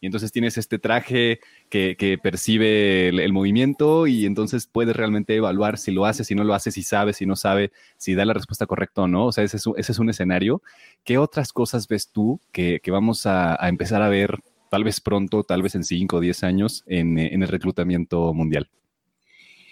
[0.01, 1.39] y entonces tienes este traje
[1.69, 6.53] que, percibe el, movimiento y entonces puedes realmente evaluar si lo hace, si no lo
[6.53, 9.25] hace, si sabe, si no sabe, si da la respuesta correcta o no.
[9.25, 10.61] O sea, ese es un, escenario.
[11.03, 14.39] ¿Qué otras cosas ves tú que, vamos a, empezar a ver
[14.69, 18.69] tal vez pronto, tal vez en 5 o 10 años en el reclutamiento mundial?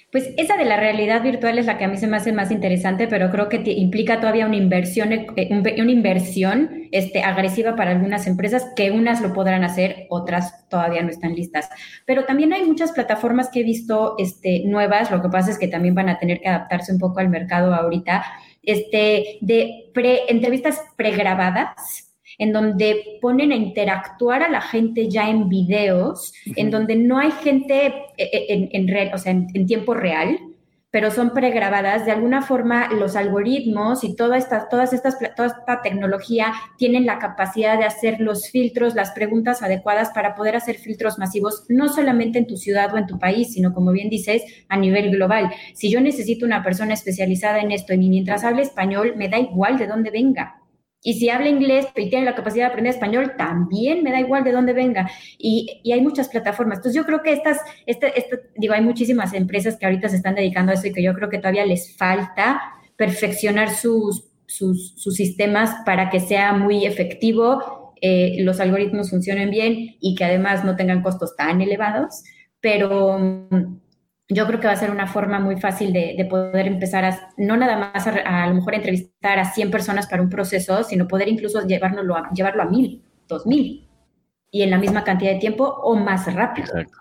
[0.09, 2.49] Pues esa de la realidad virtual es la que a mí se me hace más
[2.49, 8.25] interesante, pero creo que implica todavía una inversión, eh, una inversión este, agresiva para algunas
[8.25, 11.67] empresas, que unas lo podrán hacer, otras todavía no están listas.
[12.05, 15.67] Pero también hay muchas plataformas que he visto este, nuevas, lo que pasa es que
[15.67, 18.23] también van a tener que adaptarse un poco al mercado ahorita,
[18.63, 22.06] este, de pre, entrevistas pregrabadas
[22.37, 27.31] en donde ponen a interactuar a la gente ya en videos, en donde no hay
[27.31, 30.39] gente eh, eh, en, en, o sea, en, tiempo real,
[30.91, 32.05] pero son pregrabadas.
[32.05, 37.17] De alguna forma, los algoritmos y toda esta, todas estas, toda esta tecnología tienen la
[37.17, 42.37] capacidad de hacer los filtros, las preguntas adecuadas para poder hacer filtros masivos, no solamente
[42.39, 45.51] en tu ciudad o en tu país, sino, como bien dices, a nivel global.
[45.73, 49.77] Si yo necesito una persona especializada en esto y mientras hable español, me da igual
[49.77, 50.61] de dónde venga
[51.03, 54.43] y si habla inglés y tiene la capacidad de aprender español, también me da igual
[54.43, 55.09] de dónde venga.
[55.37, 56.79] Y, hay muchas plataformas.
[56.79, 60.35] Entonces yo creo que estas, este, este, digo, hay muchísimas empresas que ahorita se están
[60.35, 62.61] dedicando a eso y que yo creo que todavía les falta
[62.95, 70.15] perfeccionar sus, sus, sistemas para que sea muy efectivo, eh, los algoritmos funcionen bien y
[70.15, 72.23] que además no tengan costos tan elevados.
[72.59, 73.19] Pero
[74.29, 77.55] yo creo que va a ser una forma muy fácil de, poder empezar a, no
[77.55, 81.65] nada más a, lo mejor entrevistar a 100 personas para un proceso, sino poder incluso
[81.65, 83.87] llevarlo a, llevarlo a mil, dos mil,
[84.51, 86.67] y en la misma cantidad de tiempo o más rápido.
[86.67, 86.97] Exacto.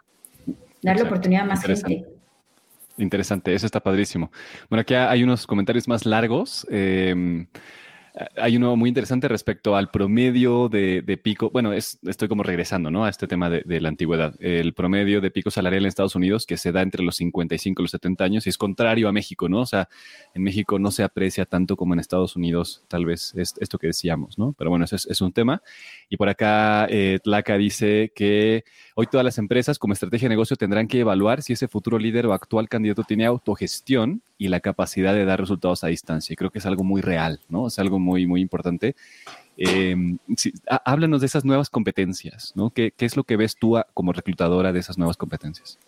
[0.82, 2.06] Darle oportunidad a más gente.
[2.98, 4.30] Interesante, eso está padrísimo.
[4.70, 6.66] Bueno, aquí hay unos comentarios más largos.
[6.70, 7.46] Eh,
[8.36, 11.50] hay uno muy interesante respecto al promedio de, pico.
[11.50, 13.04] Bueno, es, estoy como regresando ¿no?
[13.04, 14.34] a este tema de, la antigüedad.
[14.40, 17.84] El promedio de pico salarial en Estados Unidos que se da entre los 55 y
[17.84, 19.60] los 70 años y es contrario a México, ¿no?
[19.60, 19.88] O sea,
[20.34, 23.88] en México no se aprecia tanto como en Estados Unidos, tal vez es esto que
[23.88, 24.54] decíamos, ¿no?
[24.56, 25.62] Pero bueno, ese es, un tema.
[26.08, 28.64] Y por acá, eh, Tlaca dice que
[28.98, 32.26] hoy todas las empresas como estrategia de negocio tendrán que evaluar si ese futuro líder
[32.26, 36.32] o actual candidato tiene autogestión y la capacidad de dar resultados a distancia.
[36.32, 37.66] Y creo que es algo muy real, ¿no?
[37.66, 38.96] Es algo muy, muy importante.
[39.58, 40.16] Em,
[40.66, 42.70] háblanos de esas nuevas competencias, ¿no?
[42.70, 45.78] ¿Qué, es lo que ves tú como reclutadora de esas nuevas competencias?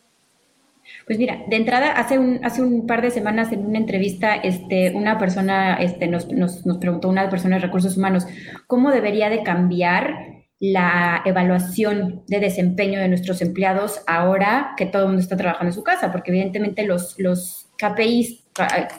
[1.07, 4.93] Pues mira, de entrada, hace un, hace un par de semanas en una entrevista, este,
[4.95, 8.27] una persona este, nos, nos, nos preguntó, una persona de recursos humanos,
[8.67, 15.09] ¿cómo debería de cambiar la evaluación de desempeño de nuestros empleados ahora que todo el
[15.09, 16.11] mundo está trabajando en su casa?
[16.11, 18.45] Porque evidentemente los, los KPIs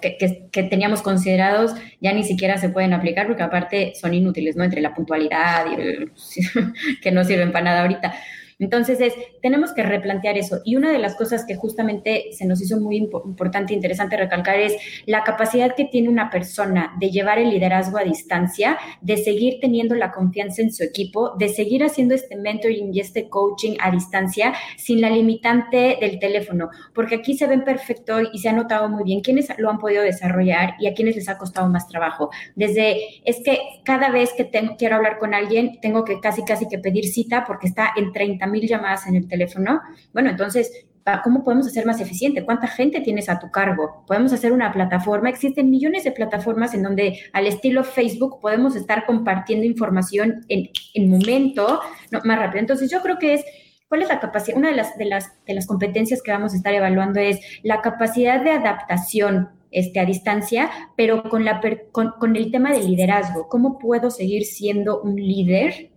[0.01, 4.63] que, teníamos considerados ya ni siquiera se pueden aplicar porque aparte son inútiles, ¿no?
[4.63, 8.13] Entre la puntualidad y que no sirven para nada ahorita.
[8.59, 10.59] Entonces es, tenemos que replantear eso.
[10.65, 14.59] Y una de las cosas que justamente se nos hizo muy importante e interesante recalcar
[14.59, 19.59] es la capacidad que tiene una persona de llevar el liderazgo a distancia, de seguir
[19.61, 23.91] teniendo la confianza en su equipo, de seguir haciendo este mentoring y este coaching a
[23.91, 28.89] distancia sin la limitante del teléfono, porque aquí se ven perfecto y se ha notado
[28.89, 32.29] muy bien quiénes lo han podido desarrollar y a quienes les ha costado más trabajo.
[32.55, 36.67] Desde, es que cada vez que tengo, quiero hablar con alguien, tengo que casi, casi
[36.67, 39.81] que pedir cita porque está en 30 mil llamadas en el teléfono,
[40.13, 40.87] bueno, entonces,
[41.23, 42.45] ¿cómo podemos hacer más eficiente?
[42.45, 44.03] ¿Cuánta gente tienes a tu cargo?
[44.05, 45.29] Podemos hacer una plataforma.
[45.29, 51.09] Existen millones de plataformas en donde, al estilo Facebook, podemos estar compartiendo información en, en
[51.09, 51.79] momento
[52.11, 52.59] no, más rápido.
[52.59, 53.45] Entonces, yo creo que es
[53.89, 54.55] ¿Cuál es la capacidad?
[54.55, 57.81] Una de las, de las, de las competencias que vamos a estar evaluando es la
[57.81, 61.59] capacidad de adaptación este, a distancia, pero con, la,
[61.91, 63.47] con, con, el tema del liderazgo.
[63.47, 65.89] ¿Cómo puedo seguir siendo un líder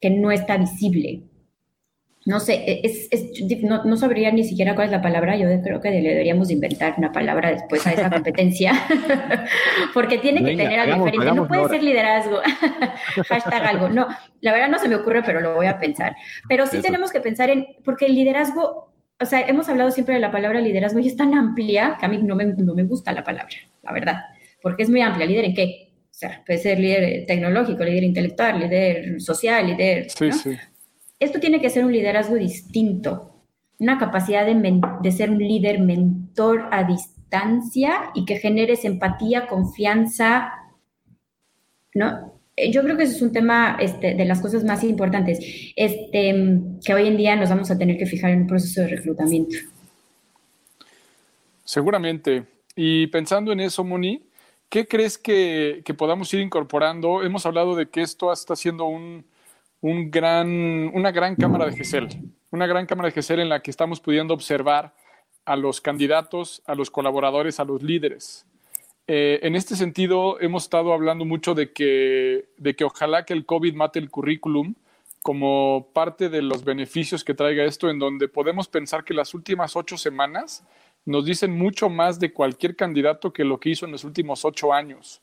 [0.00, 1.24] que no está visible?
[2.24, 5.80] No sé, e, es, no, no, sabría ni siquiera cuál es la palabra, yo creo
[5.80, 8.72] que le deberíamos inventar una palabra después a esa competencia,
[9.94, 12.40] porque tiene que tener algo diferente, no puede ser liderazgo,
[13.28, 14.06] hashtag algo, no,
[14.40, 16.14] la verdad no se me ocurre, pero lo voy a pensar,
[16.48, 20.20] pero sí tenemos que pensar en, porque el liderazgo, o sea, hemos hablado siempre de
[20.20, 23.12] la palabra liderazgo y es tan amplia que a mí no me, no me gusta
[23.12, 24.20] la palabra, la verdad,
[24.62, 28.60] porque es muy amplia, líder en qué, o sea, puede ser líder tecnológico, líder intelectual,
[28.60, 30.08] líder social, líder.
[30.10, 30.56] Sí, sí.
[31.22, 33.44] Esto tiene que ser un liderazgo distinto,
[33.78, 40.52] una capacidad de, ser un líder mentor a distancia y que generes empatía, confianza,
[41.94, 42.32] ¿no?
[42.56, 45.38] Eh, yo creo que eso es un tema este, de las cosas más importantes,
[45.76, 48.88] este, que hoy en día nos vamos a tener que fijar en un proceso de
[48.88, 49.58] reclutamiento.
[51.62, 52.46] Seguramente.
[52.74, 54.24] Y pensando en eso, Moni,
[54.68, 57.22] ¿qué crees que, que podamos ir incorporando?
[57.22, 59.24] Hemos hablado de que esto está siendo un,
[59.82, 62.08] un gran, una gran cámara de GESEL,
[62.50, 64.94] una gran cámara de GESEL en la que estamos pudiendo observar
[65.44, 68.46] a los candidatos, a los colaboradores, a los líderes.
[69.08, 73.44] Eh, en este sentido, hemos estado hablando mucho de que, de que ojalá que el
[73.44, 74.74] COVID mate el currículum
[75.20, 79.74] como parte de los beneficios que traiga esto, en donde podemos pensar que las últimas
[79.74, 80.64] ocho semanas
[81.04, 84.72] nos dicen mucho más de cualquier candidato que lo que hizo en los últimos ocho
[84.72, 85.20] años.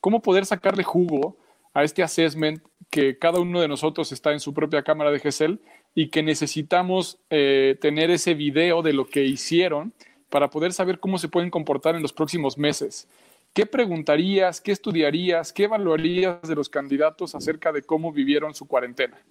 [0.00, 1.36] ¿Cómo poder sacarle jugo
[1.74, 5.60] a este assessment que cada uno de nosotros está en su propia cámara de GESEL
[5.94, 9.92] y que necesitamos eh, tener ese video de lo que hicieron
[10.28, 13.08] para poder saber cómo se pueden comportar en los próximos meses?
[13.52, 19.22] ¿Qué preguntarías, qué estudiarías, qué evaluarías de los candidatos acerca de cómo vivieron su cuarentena?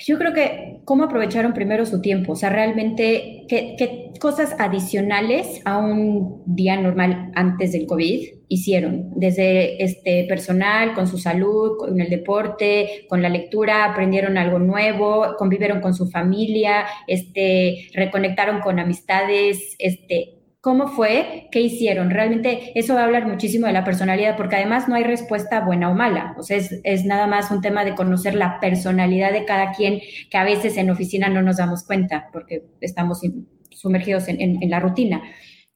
[0.00, 5.78] Yo creo que cómo aprovecharon primero su tiempo, o sea, realmente qué, cosas adicionales a
[5.78, 12.08] un día normal antes del COVID hicieron, desde este personal, con su salud, con el
[12.10, 19.74] deporte, con la lectura, aprendieron algo nuevo, convivieron con su familia, este, reconectaron con amistades,
[19.78, 22.10] este, cómo fue, qué hicieron.
[22.10, 25.90] Realmente eso va a hablar muchísimo de la personalidad, porque además no hay respuesta buena
[25.90, 26.34] o mala.
[26.38, 30.00] O sea, es, nada más un tema de conocer la personalidad de cada quien,
[30.30, 33.20] que a veces en oficina no nos damos cuenta, porque estamos
[33.70, 35.22] sumergidos en la rutina.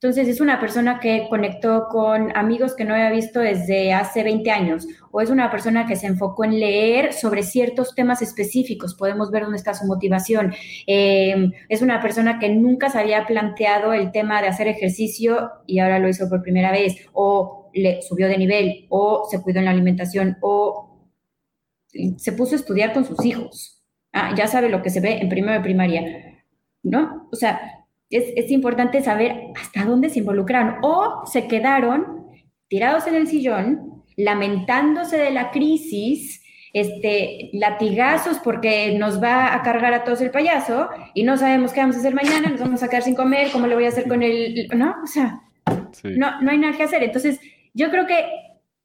[0.03, 4.50] Entonces, es una persona que conectó con amigos que no había visto desde hace 20
[4.50, 9.30] años, o es una persona que se enfocó en leer sobre ciertos temas específicos, podemos
[9.30, 10.53] ver dónde está su motivación.
[10.88, 15.78] Eh, es una persona que nunca se había planteado el tema de hacer ejercicio y
[15.78, 19.66] ahora lo hizo por primera vez, o le subió de nivel, o se cuidó en
[19.66, 21.12] la alimentación, o
[22.16, 23.84] se puso a estudiar con sus hijos.
[24.12, 26.42] Ah, ya sabe lo que se ve en primero de primaria,
[26.82, 27.28] ¿no?
[27.30, 27.82] O sea,
[28.16, 32.26] es, importante saber hasta dónde se involucraron o se quedaron
[32.68, 36.42] tirados en el sillón, lamentándose de la crisis,
[36.72, 41.80] este, latigazos porque nos va a cargar a todos el payaso y no sabemos qué
[41.80, 44.08] vamos a hacer mañana, nos vamos a quedar sin comer, cómo le voy a hacer
[44.08, 44.94] con el, ¿no?
[45.02, 45.40] O sea,
[46.04, 47.02] no, no hay nada que hacer.
[47.02, 47.40] Entonces,
[47.74, 48.24] yo creo que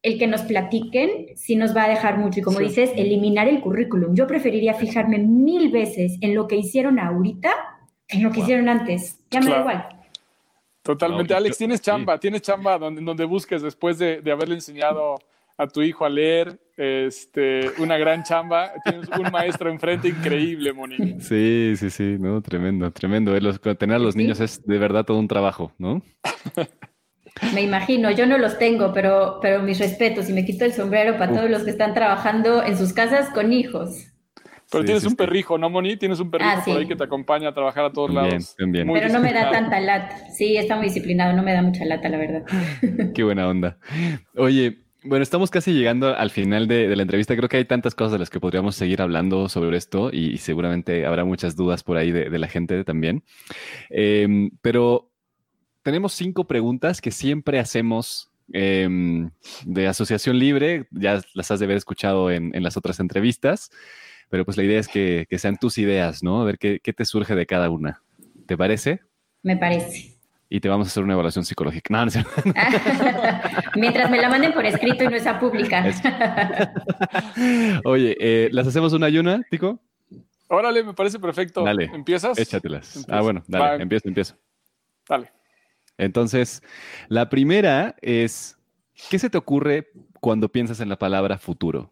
[0.04, 3.62] el que nos platiquen sí nos va a dejar mucho y como dices, eliminar el
[3.62, 4.16] currículum.
[4.16, 7.50] Yo preferiría fijarme mil veces en lo que hicieron ahorita
[8.08, 9.20] que lo que hicieron antes.
[9.30, 9.90] Ya me da igual.
[10.82, 11.34] Totalmente.
[11.34, 15.16] Alex, tienes chamba, tienes chamba donde, donde busques después de, haberle enseñado
[15.58, 18.72] a tu hijo a leer, este, una gran chamba.
[18.86, 21.20] Tienes un maestro enfrente increíble, Moni.
[21.20, 23.34] Sí, sí, sí, no, tremendo, tremendo.
[23.76, 26.02] tener a los niños es de verdad todo un trabajo, ¿no?
[27.54, 31.18] Me imagino, yo no los tengo, pero, pero mis respetos y me quito el sombrero
[31.18, 34.08] para todos los que están trabajando en sus casas con hijos.
[34.72, 35.96] Pero tienes un perrijo, ¿no, Moni?
[35.96, 38.56] Tienes un perrijo ah, por ahí que te acompaña a trabajar a todos lados.
[38.58, 40.30] Bien, Pero no me da tanta lata.
[40.30, 42.44] Sí, está muy disciplinado, no me da mucha lata, la verdad.
[43.16, 43.78] Qué buena onda.
[44.36, 47.38] Oye, bueno, estamos casi llegando al final de, la entrevista.
[47.38, 51.06] Creo que hay tantas cosas de las que podríamos seguir hablando sobre esto y, seguramente
[51.06, 53.24] habrá muchas dudas por ahí de, la gente también.
[53.90, 55.10] Em, pero
[55.82, 59.30] tenemos cinco preguntas que siempre hacemos em,
[59.64, 60.88] de Asociación Libre.
[60.92, 63.72] Ya las has de haber escuchado en las otras entrevistas
[64.30, 66.42] pero pues la idea es que, sean tus ideas, ¿no?
[66.42, 68.02] A ver qué, te surge de cada una.
[68.46, 69.02] ¿Te parece?
[69.44, 70.16] Me parece.
[70.50, 71.94] Y te vamos a hacer una evaluación psicológica.
[71.94, 72.12] No, no,
[73.76, 75.86] Mientras me la manden por escrito y no sea pública.
[77.84, 79.80] Oye, eh, ¿las hacemos una y una, Tico?
[80.48, 81.64] Órale, me parece perfecto.
[81.64, 81.86] Dale.
[81.94, 82.38] ¿Empiezas?
[82.40, 83.06] Échatelas.
[83.10, 84.36] Ah, bueno, dale, empiezo, empiezo.
[85.08, 85.32] Dale.
[85.98, 86.62] Entonces,
[87.10, 88.58] la primera es,
[89.10, 91.92] ¿qué se te ocurre cuando piensas en la palabra futuro?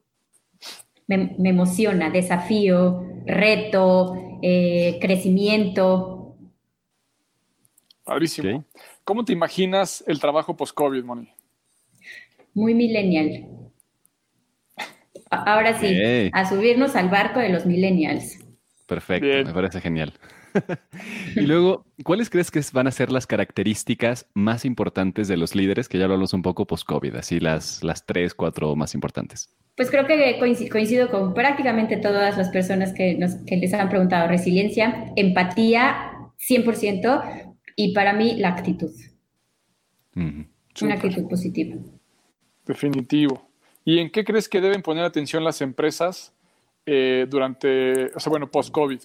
[1.07, 6.35] Me, emociona, desafío, reto, eh, crecimiento.
[8.03, 8.65] Padrísimo.
[9.03, 11.29] ¿Cómo te imaginas el trabajo post-COVID, Moni?
[12.53, 13.47] Muy millennial.
[15.29, 18.39] Ahora sí, a subirnos al barco de los millennials.
[18.85, 20.13] Perfecto, me parece genial.
[21.35, 25.89] Y luego, ¿cuáles crees que van a ser las características más importantes de los líderes?
[25.89, 29.55] Que ya lo hablamos un poco post-COVID, así las, las tres, cuatro más importantes.
[29.75, 30.39] Pues creo que
[30.69, 34.27] coincido con prácticamente todas las personas que, nos, que les han preguntado.
[34.27, 38.91] Resiliencia, empatía, 100%, y para mí la actitud.
[40.15, 41.75] Una actitud positiva.
[42.65, 43.49] Definitivo.
[43.83, 46.33] ¿Y en qué crees que deben poner atención las empresas
[46.85, 48.99] eh, durante, o sea, bueno, post-COVID?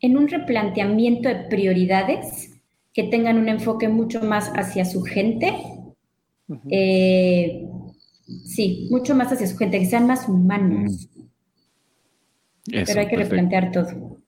[0.00, 2.60] En un replanteamiento de prioridades
[2.92, 5.54] que tengan un enfoque mucho más hacia su gente,
[8.44, 11.08] Sí, mucho más hacia su gente, que sean más humanos.
[12.66, 12.72] Mm.
[12.86, 14.18] Pero hay que replantear todo.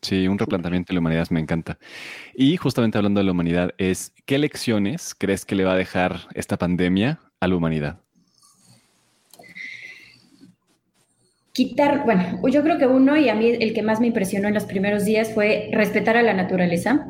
[0.00, 1.78] Sí, un replanteamiento de la humanidad me encanta.
[2.34, 6.22] Y justamente hablando de la humanidad, es ¿qué lecciones crees que le va a dejar
[6.34, 8.00] esta pandemia a la humanidad?
[11.52, 14.54] Quitar, bueno, yo creo que uno y a mí el que más me impresionó en
[14.54, 17.06] los primeros días fue respetar a la naturaleza,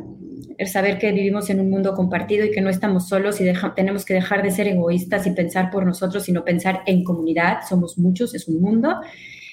[0.59, 4.05] el saber que vivimos en un mundo compartido y que no estamos solos y tenemos
[4.05, 8.35] que dejar de ser egoístas y pensar por nosotros, sino pensar en comunidad, somos muchos,
[8.35, 9.01] es un mundo.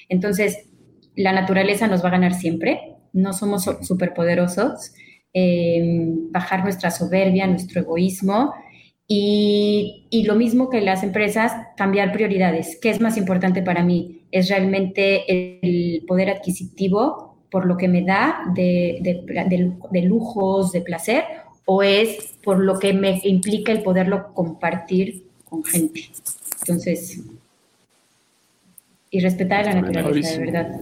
[0.08, 0.68] Entonces,
[1.16, 4.92] la naturaleza nos va a ganar siempre, no somos superpoderosos,
[5.32, 8.52] eh, bajar nuestra soberbia, nuestro egoísmo
[9.12, 12.78] y, y, lo mismo que las empresas, cambiar prioridades.
[12.80, 14.22] ¿Qué es más importante para mí?
[14.30, 20.82] ¿Es realmente el poder adquisitivo por lo que me da de, de, de, lujos, de
[20.82, 21.24] placer?
[21.64, 26.08] ¿O es por lo que me implica el poderlo compartir con gente?
[26.60, 27.20] Entonces,
[29.10, 30.80] y respetar a la naturaleza, de verdad.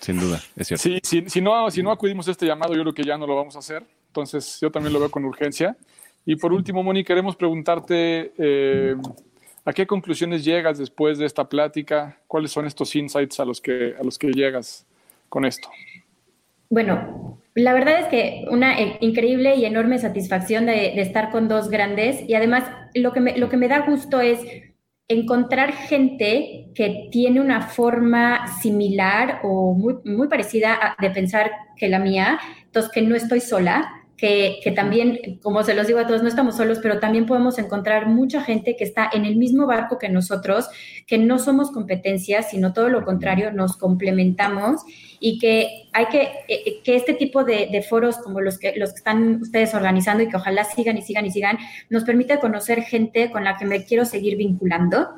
[0.00, 0.82] Sin duda, es cierto.
[0.82, 3.24] Sí, si, si, no, si no acudimos a este llamado, yo creo que ya no
[3.24, 3.84] lo vamos a hacer.
[4.08, 5.76] Entonces, yo también lo veo con urgencia.
[6.26, 8.96] Y por último, Moni, queremos preguntarte eh,
[9.64, 13.94] a qué conclusiones llegas después de esta plática, cuáles son estos insights a los que,
[13.98, 14.84] a los que llegas
[15.28, 15.68] con esto.
[16.68, 21.70] Bueno, la verdad es que una eh, increíble y enorme satisfacción de, estar con dos
[21.70, 22.28] grandes.
[22.28, 22.64] Y además
[22.94, 24.40] lo que, me, lo que me da gusto es
[25.06, 32.00] encontrar gente que tiene una forma similar o muy, muy parecida de pensar que la
[32.00, 36.28] mía, entonces que no estoy sola, que, también, como se los digo a todos, no
[36.28, 40.08] estamos solos, pero también podemos encontrar mucha gente que está en el mismo barco que
[40.08, 40.68] nosotros,
[41.06, 44.82] que no somos competencias, sino todo lo contrario, nos complementamos
[45.20, 48.96] y que hay que, eh, que este tipo de, foros como los que, los que
[48.96, 51.58] están ustedes organizando y que ojalá sigan y sigan y sigan,
[51.90, 55.08] nos permite conocer gente con la que me quiero seguir vinculando.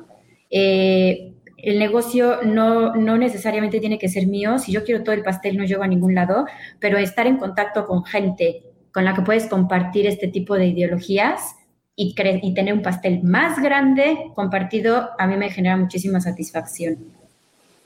[0.49, 4.59] Eh, el negocio no, no, necesariamente tiene que ser mío.
[4.59, 6.45] Si yo quiero todo el pastel, no llego a ningún lado,
[6.79, 8.63] pero estar en contacto con gente
[8.93, 11.55] con la que puedes compartir este tipo de ideologías
[11.95, 17.18] y, y tener un pastel más grande compartido, a mí me genera muchísima satisfacción.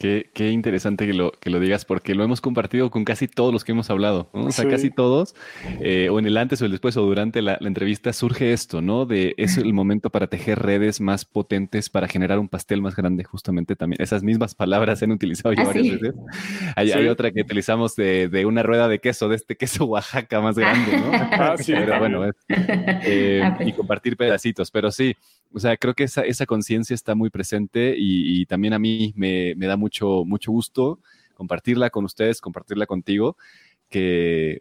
[0.04, 3.64] Qué, interesante que lo, que lo digas, porque lo hemos compartido con casi todos los
[3.64, 5.34] que hemos hablado, O sea, casi todos,
[5.80, 9.06] eh, o en el antes o el después o durante la, entrevista surge esto, ¿no?
[9.06, 13.24] De es el momento para tejer redes más potentes, para generar un pastel más grande,
[13.24, 14.02] justamente también.
[14.02, 16.16] Esas mismas palabras se han utilizado ya ah, varias veces.
[16.76, 20.42] Hay, hay, otra que utilizamos de, de, una rueda de queso, de este queso Oaxaca
[20.42, 21.12] más grande, ¿no?
[21.14, 21.72] Ah, sí.
[21.72, 23.70] Pero bueno, eh, ah, pues.
[23.70, 25.16] y compartir pedacitos, pero sí,
[25.54, 29.54] o sea, creo que esa, esa conciencia está muy presente y, también a mí me,
[29.56, 31.00] me, da mucho, mucho gusto
[31.34, 33.38] compartirla con ustedes, compartirla contigo,
[33.90, 34.60] que eh,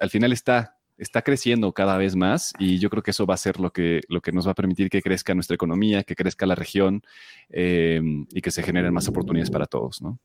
[0.00, 3.38] al final está, está creciendo cada vez más y yo creo que eso va a
[3.38, 6.46] ser lo que, lo que nos va a permitir que crezca nuestra economía, que crezca
[6.46, 7.02] la región
[7.50, 8.00] eh,
[8.30, 10.18] y que se generen más oportunidades para todos, ¿no?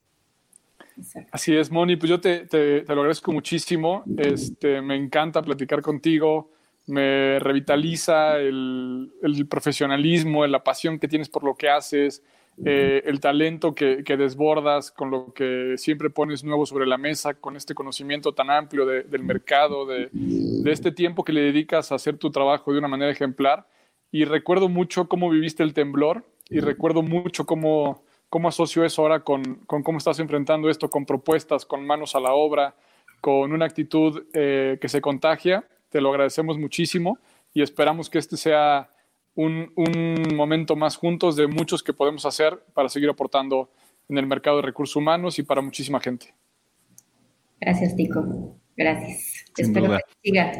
[1.32, 4.04] Así es, Moni, pues yo te, te, te, lo agradezco muchísimo.
[4.18, 6.52] Este, me encanta platicar contigo
[6.88, 9.12] me revitaliza el,
[9.50, 12.24] profesionalismo, la pasión que tienes por lo que haces,
[12.66, 17.56] eh, el talento que, desbordas con lo que siempre pones nuevo sobre la mesa, con
[17.56, 20.10] este conocimiento tan amplio del mercado, de,
[20.66, 23.68] este tiempo que le dedicas a hacer tu trabajo de una manera ejemplar.
[24.12, 29.22] Y recuerdo mucho cómo viviste el temblor y recuerdo mucho cómo, cómo asocio eso ahora
[29.22, 32.76] con, cómo estás enfrentando esto, con propuestas, con manos a la obra,
[33.22, 37.20] con una actitud eh, que se contagia te lo agradecemos muchísimo
[37.54, 38.89] y esperamos que este sea
[39.36, 39.72] un,
[40.36, 43.70] momento más juntos de muchos que podemos hacer para seguir aportando
[44.10, 46.34] en el mercado de recursos humanos y para muchísima gente.
[47.60, 48.56] Gracias, Tico.
[48.76, 49.46] Gracias.
[49.58, 50.52] Espero que siga.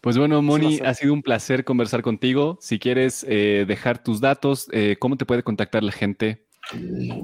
[0.00, 2.58] Pues bueno, Moni, ha sido un placer conversar contigo.
[2.60, 6.44] Si quieres eh, dejar tus datos, eh, ¿cómo te puede contactar la gente?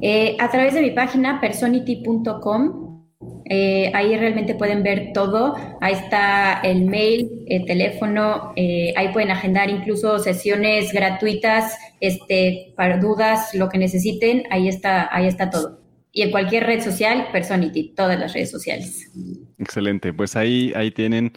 [0.03, 3.04] Eh, a través de mi página personity.com
[3.47, 5.55] eh, ahí realmente pueden ver todo.
[5.81, 8.53] Ahí está el mail, el teléfono.
[8.57, 14.45] Eh, ahí pueden agendar incluso sesiones gratuitas, este, para dudas, lo que necesiten.
[14.51, 15.81] Ahí está, ahí está todo.
[16.13, 19.11] Y en cualquier red social, Personity, todas las redes sociales.
[19.59, 20.13] Excelente.
[20.13, 21.33] Pues ahí, ahí tienen.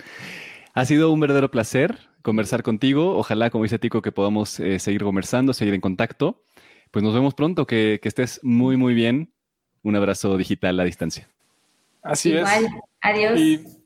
[0.74, 3.18] Ha sido un verdadero placer conversar contigo.
[3.18, 6.44] Ojalá, como dice Tico, que podamos eh, seguir conversando, seguir en contacto.
[6.92, 7.66] Pues nos vemos pronto.
[7.66, 9.34] Que, que estés muy, muy bien.
[9.82, 11.28] Un abrazo digital a distancia.
[12.02, 12.48] Así es.
[13.02, 13.40] Adiós.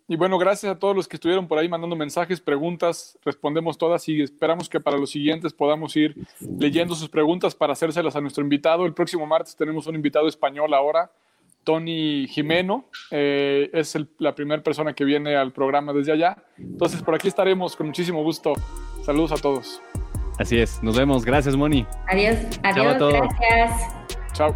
[0.08, 4.10] Y, bueno, gracias a todos los que estuvieron por ahí mandando mensajes, preguntas, respondemos todas
[4.10, 6.16] y esperamos que para los siguientes podamos ir
[6.60, 8.86] leyendo sus preguntas para hacérselas a nuestro invitado.
[8.86, 11.10] El próximo martes tenemos un invitado español ahora,
[11.64, 16.44] Tony Jimeno, eh, es la primera persona que viene al programa desde allá.
[16.58, 18.54] Entonces, por aquí estaremos con muchísimo gusto.
[19.06, 19.82] Saludos a todos.
[20.40, 21.24] Así es, nos vemos.
[21.24, 21.86] Gracias, Moni.
[22.08, 23.94] Adiós, adiós, gracias.
[24.34, 24.56] Chao.